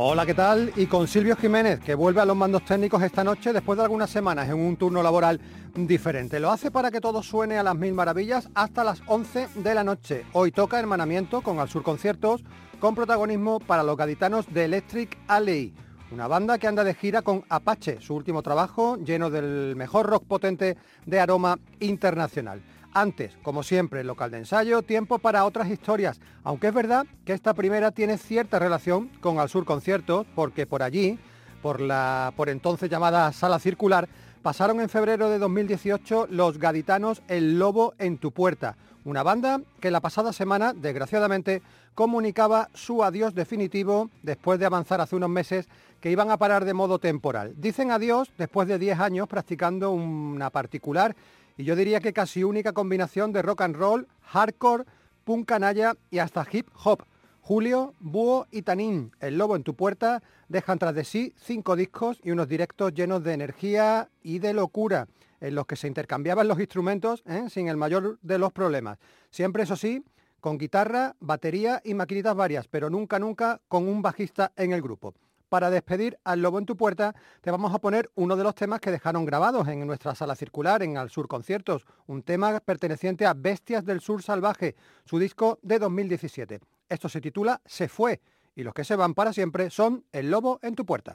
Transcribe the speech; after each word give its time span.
Hola, 0.00 0.24
¿qué 0.24 0.34
tal? 0.34 0.72
Y 0.76 0.86
con 0.86 1.08
Silvio 1.08 1.34
Jiménez, 1.34 1.80
que 1.80 1.96
vuelve 1.96 2.20
a 2.20 2.24
los 2.24 2.36
mandos 2.36 2.64
técnicos 2.64 3.02
esta 3.02 3.24
noche 3.24 3.52
después 3.52 3.76
de 3.76 3.82
algunas 3.82 4.08
semanas 4.08 4.48
en 4.48 4.54
un 4.54 4.76
turno 4.76 5.02
laboral 5.02 5.40
diferente. 5.74 6.38
Lo 6.38 6.52
hace 6.52 6.70
para 6.70 6.92
que 6.92 7.00
todo 7.00 7.20
suene 7.20 7.58
a 7.58 7.64
las 7.64 7.74
mil 7.74 7.94
maravillas 7.94 8.48
hasta 8.54 8.84
las 8.84 9.02
11 9.08 9.48
de 9.56 9.74
la 9.74 9.82
noche. 9.82 10.24
Hoy 10.34 10.52
toca 10.52 10.78
hermanamiento 10.78 11.40
con 11.40 11.58
Al 11.58 11.68
Sur 11.68 11.82
Conciertos, 11.82 12.44
con 12.78 12.94
protagonismo 12.94 13.58
para 13.58 13.82
los 13.82 13.96
gaditanos 13.96 14.46
de 14.54 14.66
Electric 14.66 15.18
Alley, 15.26 15.74
una 16.12 16.28
banda 16.28 16.58
que 16.58 16.68
anda 16.68 16.84
de 16.84 16.94
gira 16.94 17.22
con 17.22 17.42
Apache, 17.48 18.00
su 18.00 18.14
último 18.14 18.40
trabajo 18.40 18.98
lleno 18.98 19.30
del 19.30 19.74
mejor 19.74 20.06
rock 20.06 20.26
potente 20.26 20.76
de 21.06 21.18
aroma 21.18 21.58
internacional. 21.80 22.62
Antes, 22.94 23.36
como 23.42 23.62
siempre, 23.62 24.02
local 24.02 24.30
de 24.30 24.38
ensayo, 24.38 24.82
tiempo 24.82 25.18
para 25.18 25.44
otras 25.44 25.68
historias, 25.68 26.20
aunque 26.42 26.68
es 26.68 26.74
verdad 26.74 27.06
que 27.24 27.32
esta 27.32 27.54
primera 27.54 27.90
tiene 27.90 28.18
cierta 28.18 28.58
relación 28.58 29.08
con 29.20 29.38
Al 29.38 29.48
Sur 29.48 29.64
Conciertos, 29.64 30.26
porque 30.34 30.66
por 30.66 30.82
allí, 30.82 31.18
por 31.62 31.80
la 31.80 32.32
por 32.36 32.48
entonces 32.48 32.88
llamada 32.88 33.30
Sala 33.32 33.58
Circular, 33.58 34.08
pasaron 34.42 34.80
en 34.80 34.88
febrero 34.88 35.28
de 35.28 35.38
2018 35.38 36.28
los 36.30 36.58
gaditanos 36.58 37.22
El 37.28 37.58
Lobo 37.58 37.94
en 37.98 38.18
tu 38.18 38.32
puerta, 38.32 38.76
una 39.04 39.22
banda 39.22 39.60
que 39.80 39.90
la 39.90 40.00
pasada 40.00 40.32
semana, 40.32 40.72
desgraciadamente, 40.72 41.62
comunicaba 41.94 42.68
su 42.74 43.02
adiós 43.02 43.34
definitivo 43.34 44.10
después 44.22 44.58
de 44.58 44.66
avanzar 44.66 45.00
hace 45.00 45.16
unos 45.16 45.30
meses 45.30 45.68
que 46.00 46.10
iban 46.10 46.30
a 46.30 46.36
parar 46.36 46.64
de 46.64 46.74
modo 46.74 46.98
temporal. 46.98 47.54
Dicen 47.56 47.90
adiós 47.90 48.30
después 48.38 48.68
de 48.68 48.78
10 48.78 49.00
años 49.00 49.28
practicando 49.28 49.90
una 49.90 50.50
particular 50.50 51.16
y 51.58 51.64
yo 51.64 51.74
diría 51.74 52.00
que 52.00 52.12
casi 52.12 52.44
única 52.44 52.72
combinación 52.72 53.32
de 53.32 53.42
rock 53.42 53.62
and 53.62 53.76
roll, 53.76 54.06
hardcore, 54.22 54.84
punk 55.24 55.48
canalla 55.48 55.94
y 56.08 56.18
hasta 56.20 56.46
hip 56.50 56.68
hop. 56.84 57.02
Julio, 57.40 57.94
Búho 57.98 58.46
y 58.52 58.62
Tanín, 58.62 59.10
El 59.20 59.38
Lobo 59.38 59.56
en 59.56 59.64
tu 59.64 59.74
puerta, 59.74 60.22
dejan 60.48 60.78
tras 60.78 60.94
de 60.94 61.04
sí 61.04 61.34
cinco 61.36 61.74
discos 61.74 62.20
y 62.22 62.30
unos 62.30 62.48
directos 62.48 62.94
llenos 62.94 63.24
de 63.24 63.32
energía 63.32 64.08
y 64.22 64.38
de 64.38 64.52
locura, 64.52 65.08
en 65.40 65.56
los 65.56 65.66
que 65.66 65.74
se 65.74 65.88
intercambiaban 65.88 66.46
los 66.46 66.60
instrumentos 66.60 67.24
¿eh? 67.26 67.46
sin 67.50 67.68
el 67.68 67.76
mayor 67.76 68.18
de 68.22 68.38
los 68.38 68.52
problemas. 68.52 68.98
Siempre, 69.30 69.64
eso 69.64 69.76
sí, 69.76 70.04
con 70.40 70.58
guitarra, 70.58 71.16
batería 71.18 71.82
y 71.84 71.94
maquinitas 71.94 72.36
varias, 72.36 72.68
pero 72.68 72.88
nunca, 72.88 73.18
nunca 73.18 73.60
con 73.66 73.88
un 73.88 74.00
bajista 74.00 74.52
en 74.56 74.72
el 74.72 74.82
grupo 74.82 75.14
para 75.48 75.70
despedir 75.70 76.18
al 76.24 76.42
Lobo 76.42 76.58
en 76.58 76.66
tu 76.66 76.76
puerta, 76.76 77.14
te 77.40 77.50
vamos 77.50 77.74
a 77.74 77.78
poner 77.78 78.10
uno 78.14 78.36
de 78.36 78.44
los 78.44 78.54
temas 78.54 78.80
que 78.80 78.90
dejaron 78.90 79.24
grabados 79.24 79.66
en 79.68 79.86
nuestra 79.86 80.14
sala 80.14 80.34
circular, 80.34 80.82
en 80.82 80.96
Al 80.96 81.10
Sur 81.10 81.28
Conciertos, 81.28 81.86
un 82.06 82.22
tema 82.22 82.60
perteneciente 82.60 83.26
a 83.26 83.34
Bestias 83.34 83.84
del 83.84 84.00
Sur 84.00 84.22
Salvaje, 84.22 84.76
su 85.04 85.18
disco 85.18 85.58
de 85.62 85.78
2017. 85.78 86.60
Esto 86.88 87.08
se 87.08 87.20
titula 87.20 87.60
Se 87.64 87.88
fue, 87.88 88.20
y 88.54 88.62
los 88.62 88.74
que 88.74 88.84
se 88.84 88.96
van 88.96 89.14
para 89.14 89.32
siempre 89.32 89.70
son 89.70 90.04
El 90.12 90.30
Lobo 90.30 90.58
en 90.62 90.74
tu 90.74 90.84
puerta. 90.84 91.14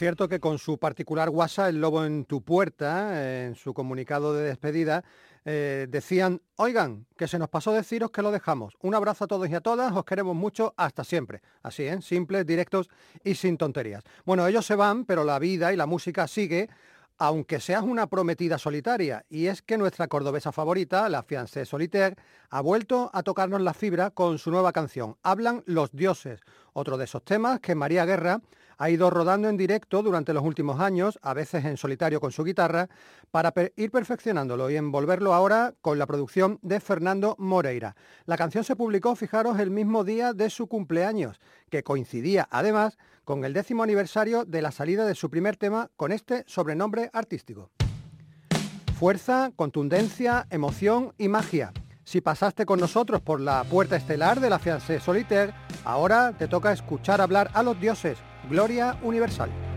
Cierto 0.00 0.30
que 0.30 0.40
con 0.40 0.56
su 0.56 0.78
particular 0.78 1.28
WhatsApp, 1.28 1.68
el 1.68 1.80
lobo 1.82 2.06
en 2.06 2.24
tu 2.24 2.42
puerta, 2.42 3.44
en 3.44 3.54
su 3.54 3.74
comunicado 3.74 4.32
de 4.32 4.44
despedida, 4.44 5.04
eh, 5.44 5.88
decían, 5.90 6.40
oigan, 6.56 7.04
que 7.18 7.28
se 7.28 7.38
nos 7.38 7.50
pasó 7.50 7.74
deciros 7.74 8.10
que 8.10 8.22
lo 8.22 8.30
dejamos. 8.30 8.78
Un 8.80 8.94
abrazo 8.94 9.24
a 9.24 9.26
todos 9.26 9.50
y 9.50 9.54
a 9.54 9.60
todas, 9.60 9.92
os 9.92 10.06
queremos 10.06 10.34
mucho, 10.34 10.72
hasta 10.78 11.04
siempre. 11.04 11.42
Así, 11.62 11.82
¿eh? 11.82 12.00
Simples, 12.00 12.46
directos 12.46 12.88
y 13.22 13.34
sin 13.34 13.58
tonterías. 13.58 14.02
Bueno, 14.24 14.46
ellos 14.46 14.64
se 14.64 14.74
van, 14.74 15.04
pero 15.04 15.22
la 15.22 15.38
vida 15.38 15.70
y 15.70 15.76
la 15.76 15.84
música 15.84 16.26
sigue 16.26 16.70
aunque 17.22 17.60
seas 17.60 17.82
una 17.82 18.06
prometida 18.06 18.56
solitaria, 18.56 19.26
y 19.28 19.48
es 19.48 19.60
que 19.60 19.76
nuestra 19.76 20.08
cordobesa 20.08 20.52
favorita, 20.52 21.06
la 21.10 21.22
fiancée 21.22 21.66
solitaire, 21.66 22.16
ha 22.48 22.62
vuelto 22.62 23.10
a 23.12 23.22
tocarnos 23.22 23.60
la 23.60 23.74
fibra 23.74 24.08
con 24.08 24.38
su 24.38 24.50
nueva 24.50 24.72
canción, 24.72 25.18
Hablan 25.22 25.62
los 25.66 25.92
dioses, 25.92 26.40
otro 26.72 26.96
de 26.96 27.04
esos 27.04 27.22
temas 27.22 27.60
que 27.60 27.74
María 27.74 28.06
Guerra 28.06 28.40
ha 28.80 28.88
ido 28.88 29.10
rodando 29.10 29.50
en 29.50 29.58
directo 29.58 30.02
durante 30.02 30.32
los 30.32 30.42
últimos 30.42 30.80
años, 30.80 31.18
a 31.20 31.34
veces 31.34 31.66
en 31.66 31.76
solitario 31.76 32.18
con 32.18 32.32
su 32.32 32.44
guitarra, 32.44 32.88
para 33.30 33.52
ir 33.76 33.90
perfeccionándolo 33.90 34.70
y 34.70 34.76
envolverlo 34.76 35.34
ahora 35.34 35.74
con 35.82 35.98
la 35.98 36.06
producción 36.06 36.58
de 36.62 36.80
Fernando 36.80 37.36
Moreira. 37.38 37.94
La 38.24 38.38
canción 38.38 38.64
se 38.64 38.76
publicó, 38.76 39.14
fijaros, 39.16 39.58
el 39.58 39.70
mismo 39.70 40.02
día 40.02 40.32
de 40.32 40.48
su 40.48 40.66
cumpleaños, 40.66 41.40
que 41.68 41.82
coincidía 41.82 42.48
además 42.50 42.96
con 43.24 43.44
el 43.44 43.52
décimo 43.52 43.82
aniversario 43.82 44.46
de 44.46 44.62
la 44.62 44.70
salida 44.70 45.04
de 45.04 45.14
su 45.14 45.28
primer 45.28 45.58
tema 45.58 45.90
con 45.96 46.10
este 46.10 46.44
sobrenombre 46.46 47.10
artístico. 47.12 47.70
Fuerza, 48.98 49.52
contundencia, 49.56 50.46
emoción 50.48 51.12
y 51.18 51.28
magia. 51.28 51.74
Si 52.02 52.22
pasaste 52.22 52.64
con 52.64 52.80
nosotros 52.80 53.20
por 53.20 53.42
la 53.42 53.62
puerta 53.64 53.96
estelar 53.96 54.40
de 54.40 54.48
la 54.48 54.58
Fiancé 54.58 55.00
Solitaire, 55.00 55.52
ahora 55.84 56.32
te 56.32 56.48
toca 56.48 56.72
escuchar 56.72 57.20
hablar 57.20 57.50
a 57.52 57.62
los 57.62 57.78
dioses 57.78 58.16
Gloria 58.48 58.96
Universal. 59.02 59.69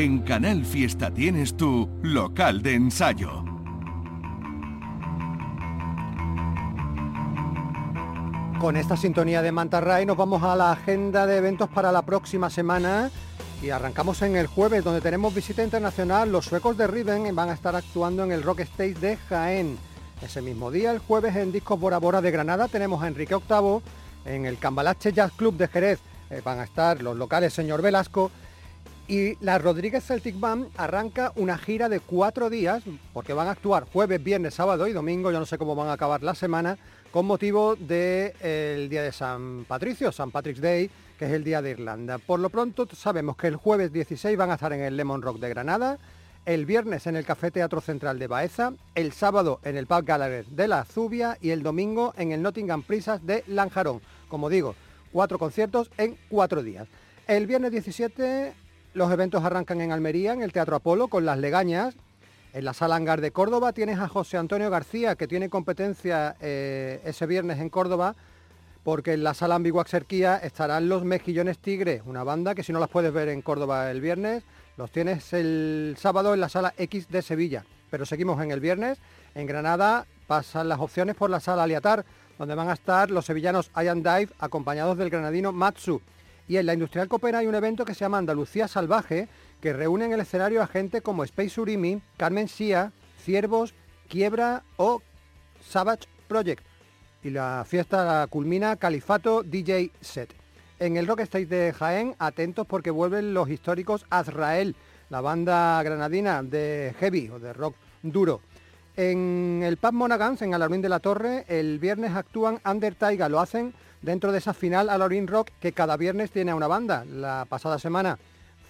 En 0.00 0.20
Canal 0.20 0.64
Fiesta 0.64 1.12
tienes 1.12 1.58
tu 1.58 1.86
local 2.02 2.62
de 2.62 2.72
ensayo. 2.72 3.44
Con 8.58 8.78
esta 8.78 8.96
sintonía 8.96 9.42
de 9.42 9.52
Mantarray 9.52 10.06
nos 10.06 10.16
vamos 10.16 10.42
a 10.42 10.56
la 10.56 10.72
agenda 10.72 11.26
de 11.26 11.36
eventos 11.36 11.68
para 11.68 11.92
la 11.92 12.00
próxima 12.00 12.48
semana 12.48 13.10
y 13.62 13.68
arrancamos 13.68 14.22
en 14.22 14.36
el 14.36 14.46
jueves 14.46 14.82
donde 14.82 15.02
tenemos 15.02 15.34
visita 15.34 15.62
internacional. 15.62 16.32
Los 16.32 16.46
suecos 16.46 16.78
de 16.78 16.86
Riven 16.86 17.36
van 17.36 17.50
a 17.50 17.52
estar 17.52 17.76
actuando 17.76 18.24
en 18.24 18.32
el 18.32 18.42
Rock 18.42 18.60
Stage 18.60 18.94
de 18.94 19.18
Jaén. 19.28 19.76
Ese 20.22 20.40
mismo 20.40 20.70
día, 20.70 20.92
el 20.92 21.00
jueves, 21.00 21.36
en 21.36 21.52
Discos 21.52 21.78
Bora 21.78 21.98
Bora 21.98 22.22
de 22.22 22.30
Granada 22.30 22.68
tenemos 22.68 23.02
a 23.02 23.08
Enrique 23.08 23.34
VIII. 23.36 23.82
En 24.24 24.46
el 24.46 24.56
Cambalache 24.56 25.12
Jazz 25.12 25.32
Club 25.32 25.58
de 25.58 25.68
Jerez 25.68 26.00
eh, 26.30 26.40
van 26.42 26.58
a 26.58 26.64
estar 26.64 27.02
los 27.02 27.18
locales 27.18 27.52
Señor 27.52 27.82
Velasco. 27.82 28.30
Y 29.10 29.36
la 29.44 29.58
Rodríguez 29.58 30.04
Celtic 30.04 30.38
Band 30.38 30.68
arranca 30.76 31.32
una 31.34 31.58
gira 31.58 31.88
de 31.88 31.98
cuatro 31.98 32.48
días, 32.48 32.84
porque 33.12 33.32
van 33.32 33.48
a 33.48 33.50
actuar 33.50 33.82
jueves, 33.92 34.22
viernes, 34.22 34.54
sábado 34.54 34.86
y 34.86 34.92
domingo, 34.92 35.32
yo 35.32 35.40
no 35.40 35.46
sé 35.46 35.58
cómo 35.58 35.74
van 35.74 35.88
a 35.88 35.94
acabar 35.94 36.22
la 36.22 36.36
semana, 36.36 36.78
con 37.10 37.26
motivo 37.26 37.74
del 37.74 38.88
día 38.88 39.02
de 39.02 39.10
San 39.10 39.64
Patricio, 39.66 40.12
San 40.12 40.30
Patrick's 40.30 40.60
Day, 40.60 40.88
que 41.18 41.24
es 41.24 41.32
el 41.32 41.42
día 41.42 41.60
de 41.60 41.72
Irlanda. 41.72 42.18
Por 42.18 42.38
lo 42.38 42.50
pronto 42.50 42.86
sabemos 42.94 43.36
que 43.36 43.48
el 43.48 43.56
jueves 43.56 43.92
16 43.92 44.36
van 44.36 44.52
a 44.52 44.54
estar 44.54 44.72
en 44.72 44.80
el 44.80 44.96
Lemon 44.96 45.22
Rock 45.22 45.40
de 45.40 45.48
Granada, 45.48 45.98
el 46.46 46.64
viernes 46.64 47.08
en 47.08 47.16
el 47.16 47.24
Café 47.24 47.50
Teatro 47.50 47.80
Central 47.80 48.16
de 48.20 48.28
Baeza, 48.28 48.74
el 48.94 49.10
sábado 49.10 49.58
en 49.64 49.76
el 49.76 49.88
Pub 49.88 50.04
Gallery 50.04 50.46
de 50.52 50.68
la 50.68 50.84
Zubia 50.84 51.36
y 51.40 51.50
el 51.50 51.64
domingo 51.64 52.14
en 52.16 52.30
el 52.30 52.42
Nottingham 52.42 52.84
Prisas 52.84 53.26
de 53.26 53.42
Lanjarón. 53.48 54.02
Como 54.28 54.48
digo, 54.48 54.76
cuatro 55.10 55.36
conciertos 55.36 55.90
en 55.98 56.16
cuatro 56.28 56.62
días. 56.62 56.86
El 57.26 57.48
viernes 57.48 57.72
17 57.72 58.69
los 58.94 59.12
eventos 59.12 59.44
arrancan 59.44 59.80
en 59.80 59.92
Almería, 59.92 60.32
en 60.32 60.42
el 60.42 60.52
Teatro 60.52 60.76
Apolo, 60.76 61.08
con 61.08 61.24
las 61.24 61.38
legañas. 61.38 61.94
En 62.52 62.64
la 62.64 62.74
Sala 62.74 62.96
Hangar 62.96 63.20
de 63.20 63.30
Córdoba 63.30 63.72
tienes 63.72 64.00
a 64.00 64.08
José 64.08 64.36
Antonio 64.36 64.70
García, 64.70 65.14
que 65.14 65.28
tiene 65.28 65.48
competencia 65.48 66.34
eh, 66.40 67.00
ese 67.04 67.26
viernes 67.26 67.60
en 67.60 67.68
Córdoba, 67.68 68.16
porque 68.82 69.12
en 69.12 69.22
la 69.22 69.34
Sala 69.34 69.54
Ambiguaxerquía 69.54 70.38
estarán 70.38 70.88
los 70.88 71.04
Mejillones 71.04 71.58
Tigres, 71.58 72.02
una 72.06 72.24
banda 72.24 72.56
que 72.56 72.64
si 72.64 72.72
no 72.72 72.80
las 72.80 72.88
puedes 72.88 73.12
ver 73.12 73.28
en 73.28 73.42
Córdoba 73.42 73.90
el 73.90 74.00
viernes, 74.00 74.42
los 74.76 74.90
tienes 74.90 75.32
el 75.32 75.94
sábado 75.96 76.34
en 76.34 76.40
la 76.40 76.48
Sala 76.48 76.74
X 76.76 77.08
de 77.08 77.22
Sevilla. 77.22 77.64
Pero 77.90 78.04
seguimos 78.06 78.42
en 78.42 78.50
el 78.50 78.60
viernes. 78.60 78.98
En 79.34 79.46
Granada 79.46 80.06
pasan 80.26 80.68
las 80.68 80.80
opciones 80.80 81.14
por 81.14 81.30
la 81.30 81.38
Sala 81.38 81.64
Aliatar, 81.64 82.04
donde 82.38 82.54
van 82.54 82.68
a 82.68 82.72
estar 82.72 83.10
los 83.10 83.26
sevillanos 83.26 83.70
Ian 83.76 84.02
Dive, 84.02 84.28
acompañados 84.38 84.96
del 84.96 85.10
granadino 85.10 85.52
Matsu. 85.52 86.00
Y 86.50 86.56
en 86.56 86.66
la 86.66 86.74
Industrial 86.74 87.06
Copera 87.06 87.38
hay 87.38 87.46
un 87.46 87.54
evento 87.54 87.84
que 87.84 87.94
se 87.94 88.00
llama 88.00 88.18
Andalucía 88.18 88.66
Salvaje, 88.66 89.28
que 89.60 89.72
reúne 89.72 90.06
en 90.06 90.12
el 90.14 90.18
escenario 90.18 90.60
a 90.60 90.66
gente 90.66 91.00
como 91.00 91.22
Space 91.22 91.60
Urimi, 91.60 92.02
Carmen 92.16 92.48
Sia, 92.48 92.90
Ciervos, 93.20 93.72
Quiebra 94.08 94.64
o 94.76 95.00
Savage 95.60 96.08
Project. 96.26 96.64
Y 97.22 97.30
la 97.30 97.64
fiesta 97.64 98.26
culmina 98.28 98.74
Califato 98.74 99.44
DJ 99.44 99.92
Set. 100.00 100.34
En 100.80 100.96
el 100.96 101.06
Rock 101.06 101.20
Stage 101.20 101.46
de 101.46 101.72
Jaén, 101.72 102.16
atentos 102.18 102.66
porque 102.66 102.90
vuelven 102.90 103.32
los 103.32 103.48
históricos 103.48 104.04
Azrael, 104.10 104.74
la 105.08 105.20
banda 105.20 105.80
granadina 105.84 106.42
de 106.42 106.96
heavy 106.98 107.28
o 107.28 107.38
de 107.38 107.52
rock 107.52 107.76
duro. 108.02 108.40
En 108.96 109.62
el 109.62 109.76
Pub 109.76 109.92
Monagans, 109.92 110.42
en 110.42 110.52
Alarmín 110.52 110.82
de 110.82 110.88
la 110.88 110.98
Torre, 110.98 111.44
el 111.46 111.78
viernes 111.78 112.16
actúan 112.16 112.60
Under 112.64 112.96
Taiga, 112.96 113.28
lo 113.28 113.38
hacen 113.38 113.72
dentro 114.02 114.32
de 114.32 114.38
esa 114.38 114.54
final 114.54 114.88
Alarmín 114.88 115.26
Rock 115.26 115.50
que 115.60 115.72
cada 115.72 115.96
viernes 115.96 116.30
tiene 116.30 116.50
a 116.50 116.54
una 116.54 116.66
banda. 116.66 117.04
La 117.04 117.46
pasada 117.48 117.78
semana 117.78 118.18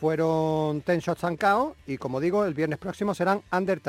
fueron 0.00 0.80
Ten 0.82 1.00
Shots 1.00 1.24
and 1.24 1.38
y 1.86 1.98
como 1.98 2.20
digo, 2.20 2.44
el 2.44 2.54
viernes 2.54 2.78
próximo 2.78 3.14
serán 3.14 3.42
Under. 3.52 3.80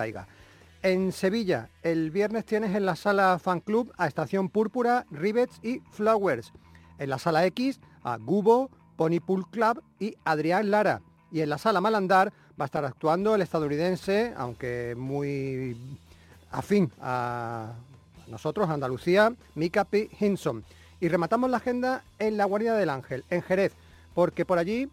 En 0.84 1.12
Sevilla, 1.12 1.70
el 1.84 2.12
viernes 2.12 2.46
tienes 2.46 2.76
en 2.76 2.86
la 2.86 2.96
sala 2.96 3.40
Fan 3.40 3.60
Club 3.60 3.94
a 3.98 4.08
Estación 4.08 4.50
Púrpura, 4.50 5.06
Rivets 5.12 5.60
y 5.64 5.80
Flowers. 5.92 6.52
En 6.98 7.10
la 7.10 7.20
sala 7.20 7.46
X 7.46 7.80
a 8.04 8.18
Gubo, 8.18 8.70
Pony 8.96 9.20
Pool 9.26 9.48
Club 9.50 9.82
y 10.00 10.16
Adrián 10.26 10.72
Lara. 10.72 11.02
Y 11.32 11.42
en 11.42 11.50
la 11.50 11.58
sala 11.58 11.82
Malandar 11.82 12.34
va 12.60 12.66
a 12.66 12.68
estar 12.68 12.84
actuando 12.84 13.36
el 13.36 13.42
estadounidense, 13.42 14.34
aunque 14.36 14.96
muy 14.98 15.78
afín 16.52 16.92
a 17.00 17.74
nosotros, 18.28 18.70
Andalucía, 18.70 19.34
Mika 19.56 19.86
P. 19.86 20.10
Hinson. 20.20 20.64
Y 21.02 21.08
rematamos 21.08 21.50
la 21.50 21.58
agenda 21.58 22.04
en 22.20 22.38
la 22.38 22.46
Guardia 22.46 22.76
del 22.76 22.92
Ángel, 22.92 23.26
en 23.32 23.42
Jerez, 23.42 23.74
porque 24.14 24.46
por 24.46 24.60
allí 24.60 24.88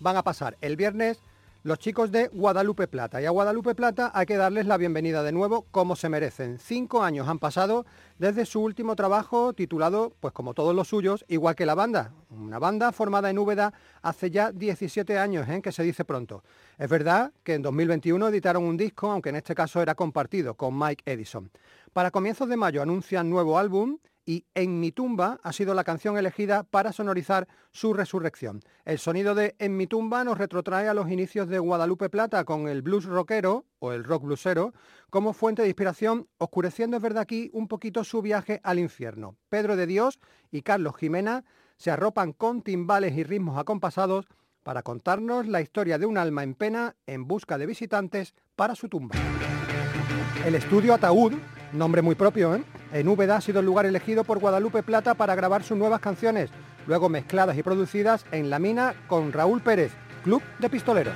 van 0.00 0.16
a 0.16 0.22
pasar 0.22 0.56
el 0.62 0.74
viernes 0.74 1.20
los 1.64 1.78
chicos 1.78 2.10
de 2.10 2.28
Guadalupe 2.28 2.88
Plata. 2.88 3.20
Y 3.20 3.26
a 3.26 3.30
Guadalupe 3.30 3.74
Plata 3.74 4.10
hay 4.14 4.24
que 4.24 4.38
darles 4.38 4.64
la 4.64 4.78
bienvenida 4.78 5.22
de 5.22 5.32
nuevo 5.32 5.66
como 5.70 5.96
se 5.96 6.08
merecen. 6.08 6.58
Cinco 6.58 7.02
años 7.02 7.28
han 7.28 7.38
pasado 7.38 7.84
desde 8.18 8.46
su 8.46 8.62
último 8.62 8.96
trabajo 8.96 9.52
titulado, 9.52 10.14
pues 10.20 10.32
como 10.32 10.54
todos 10.54 10.74
los 10.74 10.88
suyos, 10.88 11.26
igual 11.28 11.56
que 11.56 11.66
la 11.66 11.74
banda. 11.74 12.12
Una 12.30 12.58
banda 12.58 12.90
formada 12.90 13.28
en 13.28 13.38
Úbeda 13.38 13.74
hace 14.00 14.30
ya 14.30 14.50
17 14.50 15.18
años, 15.18 15.46
¿eh? 15.46 15.60
que 15.60 15.72
se 15.72 15.82
dice 15.82 16.06
pronto. 16.06 16.42
Es 16.78 16.88
verdad 16.88 17.32
que 17.42 17.52
en 17.52 17.60
2021 17.60 18.28
editaron 18.28 18.64
un 18.64 18.78
disco, 18.78 19.10
aunque 19.10 19.28
en 19.28 19.36
este 19.36 19.54
caso 19.54 19.82
era 19.82 19.94
compartido 19.94 20.54
con 20.54 20.78
Mike 20.78 21.02
Edison. 21.04 21.50
Para 21.92 22.10
comienzos 22.10 22.48
de 22.48 22.56
mayo 22.56 22.80
anuncian 22.80 23.28
nuevo 23.28 23.58
álbum 23.58 23.98
y 24.28 24.44
En 24.54 24.78
mi 24.78 24.92
tumba 24.92 25.40
ha 25.42 25.54
sido 25.54 25.72
la 25.72 25.84
canción 25.84 26.18
elegida 26.18 26.62
para 26.62 26.92
sonorizar 26.92 27.48
su 27.72 27.94
resurrección. 27.94 28.60
El 28.84 28.98
sonido 28.98 29.34
de 29.34 29.56
En 29.58 29.78
mi 29.78 29.86
tumba 29.86 30.22
nos 30.22 30.36
retrotrae 30.36 30.86
a 30.86 30.92
los 30.92 31.10
inicios 31.10 31.48
de 31.48 31.58
Guadalupe 31.58 32.10
Plata 32.10 32.44
con 32.44 32.68
el 32.68 32.82
blues 32.82 33.06
rockero 33.06 33.64
o 33.78 33.92
el 33.92 34.04
rock 34.04 34.24
bluesero 34.24 34.74
como 35.08 35.32
fuente 35.32 35.62
de 35.62 35.68
inspiración, 35.68 36.28
oscureciendo 36.36 36.98
es 36.98 37.02
verdad 37.02 37.22
aquí 37.22 37.48
un 37.54 37.68
poquito 37.68 38.04
su 38.04 38.20
viaje 38.20 38.60
al 38.64 38.78
infierno. 38.78 39.34
Pedro 39.48 39.76
de 39.76 39.86
Dios 39.86 40.20
y 40.50 40.60
Carlos 40.60 40.96
Jimena 40.98 41.46
se 41.78 41.90
arropan 41.90 42.34
con 42.34 42.60
timbales 42.60 43.16
y 43.16 43.24
ritmos 43.24 43.58
acompasados 43.58 44.26
para 44.62 44.82
contarnos 44.82 45.46
la 45.46 45.62
historia 45.62 45.96
de 45.96 46.04
un 46.04 46.18
alma 46.18 46.42
en 46.42 46.52
pena 46.52 46.96
en 47.06 47.26
busca 47.26 47.56
de 47.56 47.64
visitantes 47.64 48.34
para 48.56 48.74
su 48.74 48.90
tumba. 48.90 49.16
El 50.44 50.54
estudio 50.54 50.92
Ataúd, 50.92 51.32
nombre 51.72 52.02
muy 52.02 52.14
propio, 52.14 52.54
¿eh? 52.54 52.62
En 52.92 53.08
Úbeda 53.08 53.36
ha 53.36 53.40
sido 53.40 53.60
el 53.60 53.66
lugar 53.66 53.86
elegido 53.86 54.24
por 54.24 54.38
Guadalupe 54.38 54.82
Plata 54.82 55.14
para 55.14 55.34
grabar 55.34 55.62
sus 55.62 55.76
nuevas 55.76 56.00
canciones, 56.00 56.50
luego 56.86 57.08
mezcladas 57.08 57.56
y 57.56 57.62
producidas 57.62 58.24
en 58.32 58.50
La 58.50 58.58
Mina 58.58 58.94
con 59.06 59.32
Raúl 59.32 59.60
Pérez, 59.60 59.92
Club 60.24 60.42
de 60.58 60.70
Pistoleros. 60.70 61.14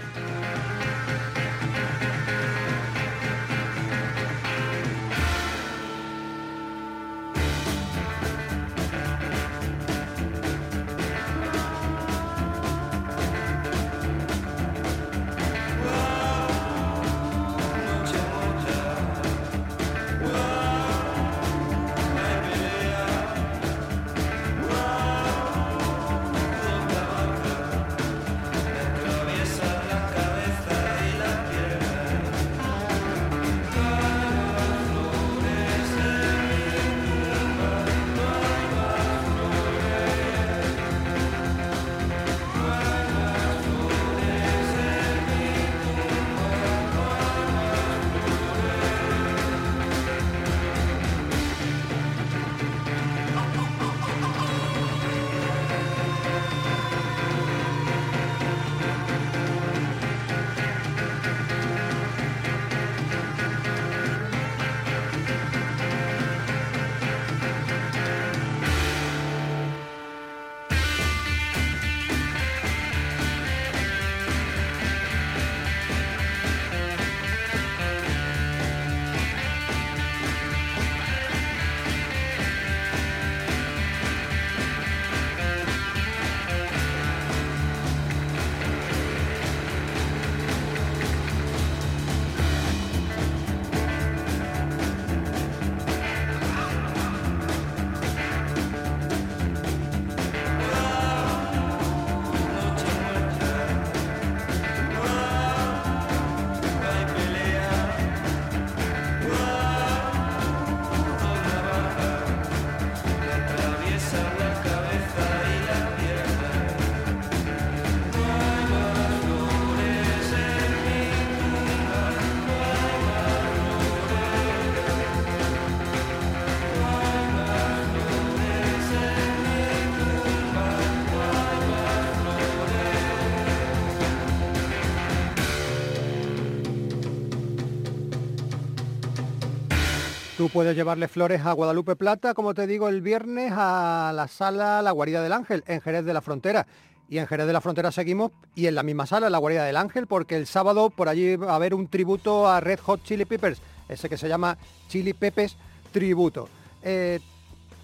Puedes 140.53 140.77
llevarle 140.77 141.09
flores 141.09 141.47
a 141.47 141.53
Guadalupe 141.53 141.97
Plata, 141.97 142.35
como 142.35 142.53
te 142.53 142.67
digo, 142.67 142.89
el 142.89 143.01
viernes 143.01 143.53
a 143.57 144.13
la 144.15 144.29
sala 144.29 144.83
La 144.83 144.91
Guarida 144.91 145.23
del 145.23 145.33
Ángel, 145.33 145.65
en 145.67 145.81
Jerez 145.81 146.05
de 146.05 146.13
la 146.13 146.21
Frontera. 146.21 146.67
Y 147.09 147.19
en 147.19 147.27
Jerez 147.27 147.47
de 147.47 147.55
la 147.55 147.63
Frontera 147.63 147.91
seguimos 147.91 148.33
y 148.55 148.67
en 148.67 148.75
la 148.75 148.83
misma 148.83 149.07
sala, 149.07 149.31
La 149.31 149.39
Guarida 149.39 149.65
del 149.65 149.79
Ángel, 149.79 150.07
porque 150.07 150.37
el 150.37 150.47
sábado 150.47 150.91
por 150.91 151.09
allí 151.09 151.37
va 151.37 151.53
a 151.53 151.57
haber 151.57 151.73
un 151.73 151.89
tributo 151.89 152.49
a 152.49 152.61
Red 152.61 152.81
Hot 152.81 153.03
Chili 153.03 153.25
Peppers, 153.25 153.63
ese 153.89 154.11
que 154.11 154.19
se 154.19 154.29
llama 154.29 154.59
Chili 154.89 155.15
Peppers 155.15 155.57
Tributo. 155.91 156.49
Eh, 156.83 157.19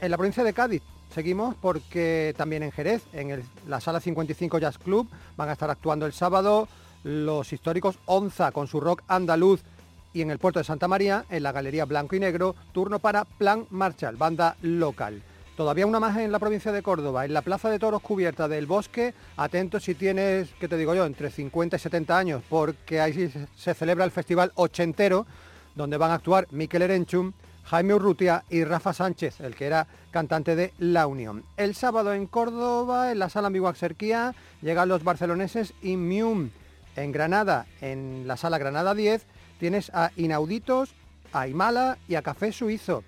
en 0.00 0.10
la 0.10 0.16
provincia 0.18 0.44
de 0.44 0.52
Cádiz 0.52 0.82
seguimos 1.14 1.54
porque 1.54 2.34
también 2.36 2.62
en 2.62 2.72
Jerez, 2.72 3.02
en 3.14 3.42
la 3.66 3.80
sala 3.80 4.00
55 4.00 4.58
Jazz 4.58 4.76
Club, 4.76 5.08
van 5.38 5.48
a 5.48 5.52
estar 5.52 5.70
actuando 5.70 6.04
el 6.04 6.12
sábado 6.12 6.68
los 7.02 7.50
históricos 7.52 7.98
Onza 8.04 8.52
con 8.52 8.66
su 8.66 8.78
rock 8.78 9.02
andaluz 9.08 9.62
y 10.12 10.22
en 10.22 10.30
el 10.30 10.38
puerto 10.38 10.58
de 10.58 10.64
Santa 10.64 10.88
María, 10.88 11.24
en 11.30 11.42
la 11.42 11.52
Galería 11.52 11.84
Blanco 11.84 12.16
y 12.16 12.20
Negro, 12.20 12.54
turno 12.72 12.98
para 12.98 13.24
Plan 13.24 13.66
Marshall, 13.70 14.16
banda 14.16 14.56
local. 14.62 15.22
Todavía 15.56 15.86
una 15.86 15.98
más 15.98 16.16
en 16.16 16.30
la 16.30 16.38
provincia 16.38 16.70
de 16.70 16.82
Córdoba, 16.82 17.24
en 17.24 17.34
la 17.34 17.42
Plaza 17.42 17.68
de 17.68 17.80
Toros 17.80 18.00
cubierta 18.00 18.46
del 18.46 18.66
Bosque, 18.66 19.12
atento 19.36 19.80
si 19.80 19.94
tienes, 19.94 20.50
¿qué 20.60 20.68
te 20.68 20.76
digo 20.76 20.94
yo?, 20.94 21.04
entre 21.04 21.30
50 21.30 21.76
y 21.76 21.78
70 21.80 22.16
años, 22.16 22.42
porque 22.48 23.00
ahí 23.00 23.32
se 23.56 23.74
celebra 23.74 24.04
el 24.04 24.12
Festival 24.12 24.52
Ochentero, 24.54 25.26
donde 25.74 25.96
van 25.96 26.12
a 26.12 26.14
actuar 26.14 26.46
Miquel 26.52 26.82
Erenchum, 26.82 27.32
Jaime 27.64 27.94
Urrutia 27.94 28.44
y 28.48 28.64
Rafa 28.64 28.92
Sánchez, 28.92 29.40
el 29.40 29.54
que 29.54 29.66
era 29.66 29.86
cantante 30.10 30.56
de 30.56 30.72
La 30.78 31.06
Unión. 31.06 31.44
El 31.56 31.74
sábado 31.74 32.14
en 32.14 32.26
Córdoba, 32.26 33.12
en 33.12 33.18
la 33.18 33.28
sala 33.28 33.48
Ambigua 33.48 33.74
Serquía, 33.74 34.34
llegan 34.62 34.88
los 34.88 35.04
barceloneses 35.04 35.74
Immun. 35.82 36.50
En 36.96 37.12
Granada, 37.12 37.66
en 37.80 38.26
la 38.26 38.36
sala 38.36 38.58
Granada 38.58 38.94
10, 38.94 39.26
tienes 39.58 39.90
a 39.94 40.10
Inauditos, 40.16 40.94
a 41.32 41.48
Imala 41.48 41.98
y 42.08 42.14
a 42.14 42.22
Café 42.22 42.52
Suizo. 42.52 43.04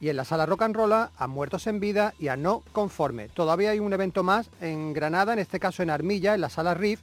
Y 0.00 0.10
en 0.10 0.16
la 0.16 0.24
sala 0.24 0.46
Rock 0.46 0.62
and 0.62 0.76
Roll 0.76 0.92
a 0.92 1.26
Muertos 1.26 1.66
en 1.66 1.80
Vida 1.80 2.14
y 2.18 2.28
a 2.28 2.36
No 2.36 2.62
Conforme. 2.72 3.28
Todavía 3.28 3.70
hay 3.70 3.80
un 3.80 3.92
evento 3.92 4.22
más 4.22 4.50
en 4.60 4.92
Granada, 4.92 5.32
en 5.32 5.38
este 5.38 5.58
caso 5.58 5.82
en 5.82 5.90
Armilla, 5.90 6.34
en 6.34 6.42
la 6.42 6.50
sala 6.50 6.74
Riff, 6.74 7.00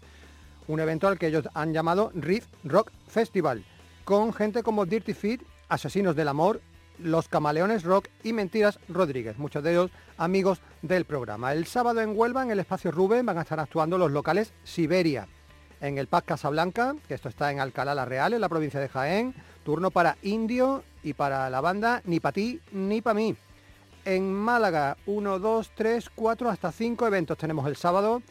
un 0.67 0.79
evento 0.79 1.07
al 1.07 1.17
que 1.17 1.27
ellos 1.27 1.49
han 1.53 1.73
llamado 1.73 2.11
Riff 2.13 2.45
Rock 2.63 2.91
Festival, 3.07 3.65
con 4.05 4.31
gente 4.31 4.61
como 4.61 4.85
Dirty 4.85 5.13
Feet, 5.13 5.41
Asesinos 5.69 6.15
del 6.15 6.27
Amor, 6.27 6.61
Los 6.99 7.27
Camaleones 7.27 7.83
Rock 7.83 8.09
y 8.23 8.31
Mentiras 8.31 8.79
Rodríguez, 8.87 9.39
muchos 9.39 9.63
de 9.63 9.71
ellos 9.71 9.91
amigos 10.17 10.61
del 10.83 11.05
programa. 11.05 11.51
El 11.51 11.65
sábado 11.65 11.99
en 12.01 12.15
Huelva, 12.15 12.43
en 12.43 12.51
el 12.51 12.59
espacio 12.59 12.91
Rubén, 12.91 13.25
van 13.25 13.39
a 13.39 13.41
estar 13.41 13.59
actuando 13.59 13.97
los 13.97 14.11
locales 14.11 14.53
Siberia 14.63 15.27
en 15.83 15.97
el 15.97 16.07
Paz 16.07 16.23
Casablanca, 16.23 16.95
que 17.09 17.13
esto 17.13 17.27
está 17.27 17.51
en 17.51 17.59
Alcalá 17.59 17.93
la 17.93 18.05
Real, 18.05 18.33
en 18.33 18.39
la 18.39 18.47
provincia 18.47 18.79
de 18.79 18.87
Jaén. 18.87 19.35
Turno 19.65 19.91
para 19.91 20.17
Indio 20.23 20.83
y 21.03 21.13
para 21.13 21.49
la 21.49 21.61
banda 21.61 22.01
Ni 22.05 22.19
para 22.21 22.33
ti 22.33 22.61
ni 22.71 23.01
para 23.01 23.15
mí. 23.15 23.35
En 24.05 24.33
Málaga, 24.33 24.95
1, 25.05 25.39
2, 25.39 25.71
3, 25.75 26.09
4, 26.09 26.49
hasta 26.49 26.71
5 26.71 27.05
eventos 27.05 27.37
tenemos 27.37 27.67
el 27.67 27.75
sábado. 27.75 28.21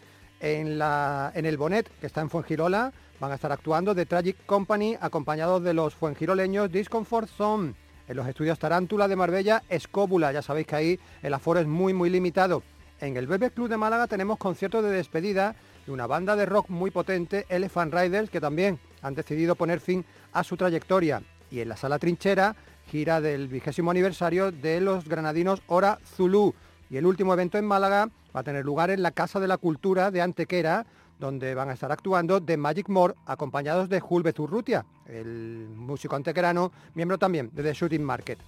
En, 0.41 0.81
el 0.81 1.57
Bonet, 1.59 1.89
que 2.01 2.07
está 2.07 2.23
en 2.23 2.31
Fuengirola, 2.31 2.93
van 3.21 3.33
a 3.33 3.35
estar 3.35 3.53
actuando 3.53 3.95
The 3.95 4.07
Tragic 4.07 4.47
Company, 4.47 4.97
acompañados 4.99 5.63
de 5.63 5.75
los 5.75 5.95
fuengiroleños 5.95 6.73
Discomfort 6.73 7.29
Zone. 7.29 7.75
En 8.09 8.17
los 8.17 8.27
estudios 8.27 8.59
Tarántula 8.59 9.09
de 9.09 9.17
Marbella, 9.17 9.63
Escóbula, 9.69 10.33
ya 10.33 10.43
sabéis 10.43 10.67
que 10.67 10.77
ahí 10.77 11.01
el 11.23 11.35
aforo 11.35 11.61
es 11.61 11.67
muy, 11.67 11.93
muy 11.93 12.09
limitado. 12.09 12.63
En 12.99 13.17
el 13.17 13.27
Bebe 13.27 13.51
Club 13.51 13.69
de 13.69 13.77
Málaga 13.77 14.07
tenemos 14.07 14.39
concierto 14.39 14.81
de 14.81 14.91
despedida 14.91 15.55
y 15.87 15.91
una 15.91 16.07
banda 16.07 16.37
de 16.37 16.47
rock 16.47 16.69
muy 16.69 16.91
potente, 16.91 17.47
Elephant 17.49 17.93
Riders, 17.93 18.31
que 18.31 18.41
también 18.41 18.79
han 19.03 19.15
decidido 19.15 19.55
poner 19.55 19.81
fin 19.81 20.05
a 20.33 20.45
su 20.45 20.57
trayectoria. 20.57 21.23
Y 21.51 21.61
en 21.61 21.69
la 21.69 21.77
sala 21.77 21.99
trinchera, 21.99 22.57
gira 22.87 23.21
del 23.21 23.49
vigésimo 23.49 23.91
aniversario 23.91 24.53
de 24.53 24.81
los 24.81 25.09
granadinos 25.09 25.63
Hora 25.67 25.99
Zulu. 26.05 26.55
Y 26.91 26.97
el 26.97 27.07
último 27.07 27.33
evento 27.33 27.59
en 27.59 27.65
Málaga 27.65 28.09
va 28.35 28.41
a 28.41 28.45
tener 28.45 28.65
lugar 28.65 28.91
en 28.91 29.03
la 29.03 29.11
Casa 29.11 29.41
de 29.41 29.49
la 29.49 29.59
Cultura 29.59 30.11
de 30.11 30.23
Antequera, 30.23 30.87
donde 31.19 31.55
van 31.55 31.69
a 31.69 31.75
estar 31.75 31.93
actuando 31.93 32.43
The 32.43 32.57
Magic 32.57 32.89
More, 32.89 33.15
acompañados 33.27 33.89
de 33.89 34.01
Julbe 34.01 34.33
Zurrutia, 34.33 34.85
el 35.07 35.69
músico 35.77 36.17
antequerano, 36.17 36.73
miembro 36.95 37.19
también 37.19 37.51
de 37.53 37.63
The 37.63 37.75
Shooting 37.75 38.03
Market. 38.03 38.39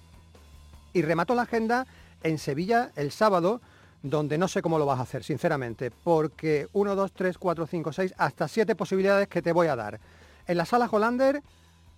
Y 0.93 1.01
remato 1.01 1.35
la 1.35 1.43
agenda 1.43 1.87
en 2.23 2.37
Sevilla 2.37 2.91
el 2.95 3.11
sábado, 3.11 3.61
donde 4.09 4.37
no 4.37 4.47
sé 4.47 4.61
cómo 4.61 4.77
lo 4.77 4.85
vas 4.85 4.99
a 4.99 5.03
hacer, 5.03 5.23
sinceramente, 5.23 5.91
porque 5.91 6.67
1, 6.73 6.95
2, 6.95 7.11
3, 7.11 7.37
4, 7.37 7.67
5, 7.67 7.93
6, 7.93 8.13
hasta 8.17 8.47
7 8.47 8.75
posibilidades 8.75 9.27
que 9.27 9.41
te 9.41 9.51
voy 9.51 9.67
a 9.67 9.75
dar. 9.75 9.99
En 10.47 10.57
la 10.57 10.65
sala 10.65 10.87
Hollander, 10.91 11.41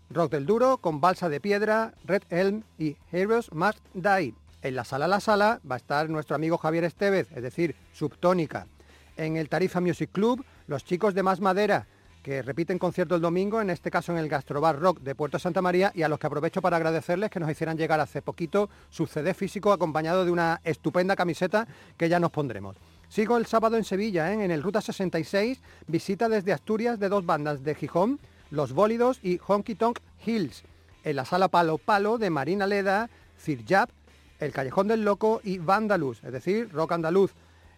Rock 0.10 0.32
del 0.32 0.46
Duro, 0.46 0.78
con 0.78 1.02
Balsa 1.02 1.28
de 1.28 1.42
Piedra, 1.42 1.94
Red 2.06 2.24
Elm 2.30 2.64
y 2.80 2.96
Heroes 3.12 3.52
Must 3.52 3.80
Die. 3.94 4.34
En 4.62 4.76
la 4.76 4.86
sala 4.86 5.08
La 5.08 5.20
Sala 5.20 5.60
va 5.70 5.76
a 5.76 5.78
estar 5.78 6.10
nuestro 6.10 6.36
amigo 6.36 6.58
Javier 6.58 6.86
Estevez, 6.86 7.28
es 7.36 7.44
decir, 7.44 7.76
Subtónica. 7.94 8.68
En 9.18 9.36
el 9.36 9.50
Tarifa 9.50 9.82
Music 9.82 10.10
Club, 10.12 10.46
los 10.68 10.86
chicos 10.86 11.14
de 11.14 11.24
Más 11.24 11.42
Madera, 11.42 11.88
que 12.28 12.42
repiten 12.42 12.78
concierto 12.78 13.16
el 13.16 13.22
domingo, 13.22 13.62
en 13.62 13.70
este 13.70 13.90
caso 13.90 14.12
en 14.12 14.18
el 14.18 14.28
Gastrobar 14.28 14.78
Rock 14.78 15.00
de 15.00 15.16
Puerto 15.16 15.40
Santa 15.40 15.62
María, 15.62 15.94
y 15.96 16.02
a 16.02 16.10
los 16.10 16.20
que 16.20 16.28
aprovecho 16.28 16.62
para 16.62 16.76
agradecerles 16.76 17.32
que 17.32 17.40
nos 17.40 17.50
hicieran 17.50 17.78
llegar 17.78 18.02
hace 18.02 18.22
poquito 18.22 18.70
su 18.90 19.08
CD 19.08 19.34
físico 19.34 19.72
acompañado 19.72 20.26
de 20.26 20.32
una 20.32 20.60
estupenda 20.66 21.16
camiseta 21.16 21.66
que 21.96 22.10
ya 22.10 22.20
nos 22.20 22.32
pondremos. 22.32 22.76
Sigo 23.08 23.38
el 23.38 23.46
sábado 23.46 23.78
en 23.78 23.86
Sevilla, 23.86 24.30
¿eh? 24.30 24.44
en 24.44 24.52
el 24.52 24.62
Ruta 24.62 24.82
66, 24.82 25.62
visita 25.88 26.28
desde 26.28 26.52
Asturias 26.52 27.00
de 27.00 27.08
dos 27.08 27.26
bandas 27.26 27.64
de 27.64 27.76
Gijón, 27.76 28.20
Los 28.52 28.74
Bólidos 28.74 29.22
y 29.24 29.40
Honky 29.48 29.76
Tonk 29.76 30.00
Hills. 30.26 30.66
En 31.06 31.16
la 31.16 31.24
sala 31.24 31.48
Palo 31.48 31.78
Palo 31.78 32.18
de 32.18 32.30
Marina 32.30 32.68
Leda, 32.68 33.10
Cirjap, 33.40 33.90
El 34.42 34.52
Callejón 34.52 34.90
del 34.90 35.06
Loco 35.06 35.40
y 35.46 35.60
Vandaluz, 35.60 36.22
es 36.26 36.34
decir, 36.34 36.74
rock 36.74 36.92
andaluz. 36.92 37.32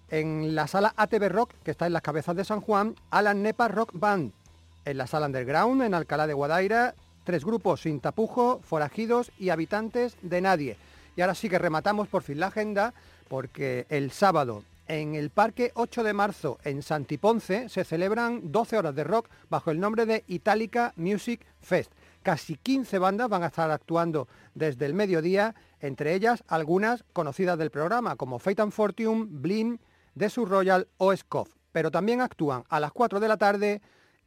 En 0.09 0.55
la 0.55 0.65
sala 0.65 0.95
ATV 0.97 1.29
Rock, 1.29 1.53
que 1.63 1.69
está 1.69 1.85
en 1.85 1.93
las 1.93 2.01
cabezas 2.01 2.35
de 2.35 2.43
San 2.43 2.61
Juan, 2.61 2.95
Alan 3.11 3.43
Nepa 3.43 3.67
Rock 3.67 3.91
Band 3.93 4.38
en 4.89 4.97
la 4.97 5.07
sala 5.07 5.27
underground, 5.27 5.83
en 5.83 5.93
Alcalá 5.93 6.25
de 6.25 6.33
Guadaira, 6.33 6.95
tres 7.23 7.45
grupos 7.45 7.81
sin 7.81 7.99
tapujo, 7.99 8.59
forajidos 8.63 9.31
y 9.37 9.49
habitantes 9.49 10.17
de 10.23 10.41
nadie. 10.41 10.77
Y 11.15 11.21
ahora 11.21 11.35
sí 11.35 11.47
que 11.47 11.59
rematamos 11.59 12.07
por 12.07 12.23
fin 12.23 12.39
la 12.39 12.47
agenda, 12.47 12.93
porque 13.27 13.85
el 13.89 14.09
sábado 14.11 14.63
en 14.87 15.13
el 15.13 15.29
Parque 15.29 15.71
8 15.75 16.03
de 16.03 16.13
marzo 16.13 16.57
en 16.63 16.81
Santiponce 16.81 17.69
se 17.69 17.83
celebran 17.83 18.51
12 18.51 18.79
horas 18.79 18.95
de 18.95 19.03
rock 19.03 19.29
bajo 19.47 19.69
el 19.69 19.79
nombre 19.79 20.07
de 20.07 20.23
Itálica 20.27 20.93
Music 20.95 21.45
Fest. 21.61 21.91
Casi 22.23 22.55
15 22.55 22.97
bandas 22.97 23.29
van 23.29 23.43
a 23.43 23.47
estar 23.47 23.69
actuando 23.69 24.27
desde 24.55 24.87
el 24.87 24.95
mediodía, 24.95 25.53
entre 25.79 26.15
ellas 26.15 26.43
algunas 26.47 27.03
conocidas 27.13 27.59
del 27.59 27.69
programa 27.69 28.15
como 28.15 28.39
Fate 28.39 28.63
and 28.63 28.71
Fortune, 28.71 29.27
Blin, 29.29 29.79
Desur 30.15 30.49
Royal 30.49 30.87
o 30.97 31.15
Scoff. 31.15 31.51
Pero 31.71 31.91
también 31.91 32.21
actúan 32.21 32.63
a 32.69 32.79
las 32.79 32.91
4 32.91 33.19
de 33.19 33.27
la 33.27 33.37
tarde 33.37 33.81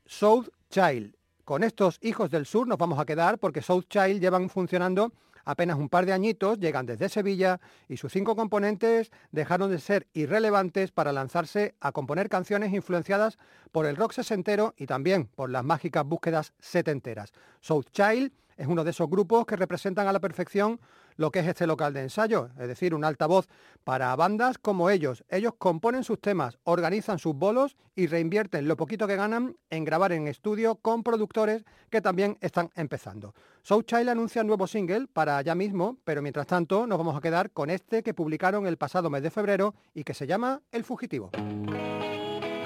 South 0.06 0.48
Child. 0.70 1.14
Con 1.44 1.64
estos 1.64 1.98
hijos 2.02 2.30
del 2.30 2.46
sur 2.46 2.66
nos 2.68 2.78
vamos 2.78 2.98
a 2.98 3.04
quedar 3.04 3.38
porque 3.38 3.62
South 3.62 3.84
Child 3.88 4.20
llevan 4.20 4.48
funcionando 4.48 5.12
apenas 5.44 5.76
un 5.76 5.88
par 5.88 6.06
de 6.06 6.12
añitos, 6.12 6.58
llegan 6.58 6.86
desde 6.86 7.08
Sevilla 7.08 7.60
y 7.88 7.96
sus 7.96 8.12
cinco 8.12 8.36
componentes 8.36 9.10
dejaron 9.32 9.70
de 9.70 9.78
ser 9.78 10.06
irrelevantes 10.12 10.92
para 10.92 11.12
lanzarse 11.12 11.74
a 11.80 11.92
componer 11.92 12.28
canciones 12.28 12.72
influenciadas 12.72 13.38
por 13.72 13.86
el 13.86 13.96
rock 13.96 14.12
sesentero 14.12 14.74
y 14.76 14.86
también 14.86 15.26
por 15.26 15.50
las 15.50 15.64
mágicas 15.64 16.04
búsquedas 16.04 16.52
setenteras. 16.58 17.32
South 17.60 17.86
Child 17.92 18.32
es 18.62 18.68
uno 18.68 18.84
de 18.84 18.90
esos 18.90 19.10
grupos 19.10 19.44
que 19.44 19.56
representan 19.56 20.06
a 20.06 20.12
la 20.12 20.20
perfección 20.20 20.80
lo 21.16 21.32
que 21.32 21.40
es 21.40 21.48
este 21.48 21.66
local 21.66 21.92
de 21.92 22.02
ensayo, 22.02 22.48
es 22.58 22.68
decir, 22.68 22.94
un 22.94 23.04
altavoz 23.04 23.48
para 23.82 24.14
bandas 24.14 24.56
como 24.56 24.88
ellos. 24.88 25.24
Ellos 25.28 25.54
componen 25.58 26.04
sus 26.04 26.20
temas, 26.20 26.58
organizan 26.62 27.18
sus 27.18 27.34
bolos 27.34 27.76
y 27.96 28.06
reinvierten 28.06 28.68
lo 28.68 28.76
poquito 28.76 29.08
que 29.08 29.16
ganan 29.16 29.56
en 29.68 29.84
grabar 29.84 30.12
en 30.12 30.28
estudio 30.28 30.76
con 30.76 31.02
productores 31.02 31.64
que 31.90 32.00
también 32.00 32.38
están 32.40 32.70
empezando. 32.76 33.34
South 33.62 33.84
Child 33.84 34.10
anuncia 34.10 34.42
un 34.42 34.46
nuevo 34.46 34.68
single 34.68 35.08
para 35.12 35.42
ya 35.42 35.56
mismo, 35.56 35.98
pero 36.04 36.22
mientras 36.22 36.46
tanto 36.46 36.86
nos 36.86 36.98
vamos 36.98 37.16
a 37.16 37.20
quedar 37.20 37.50
con 37.50 37.68
este 37.68 38.04
que 38.04 38.14
publicaron 38.14 38.68
el 38.68 38.76
pasado 38.76 39.10
mes 39.10 39.24
de 39.24 39.30
febrero 39.30 39.74
y 39.92 40.04
que 40.04 40.14
se 40.14 40.28
llama 40.28 40.62
El 40.70 40.84
Fugitivo. 40.84 41.30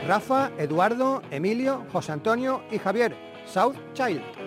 Rafa, 0.07 0.53
Eduardo, 0.59 1.23
Emilio, 1.31 1.85
José 1.91 2.13
Antonio 2.13 2.63
y 2.71 2.79
Javier, 2.79 3.17
South 3.47 3.77
Child. 3.95 4.46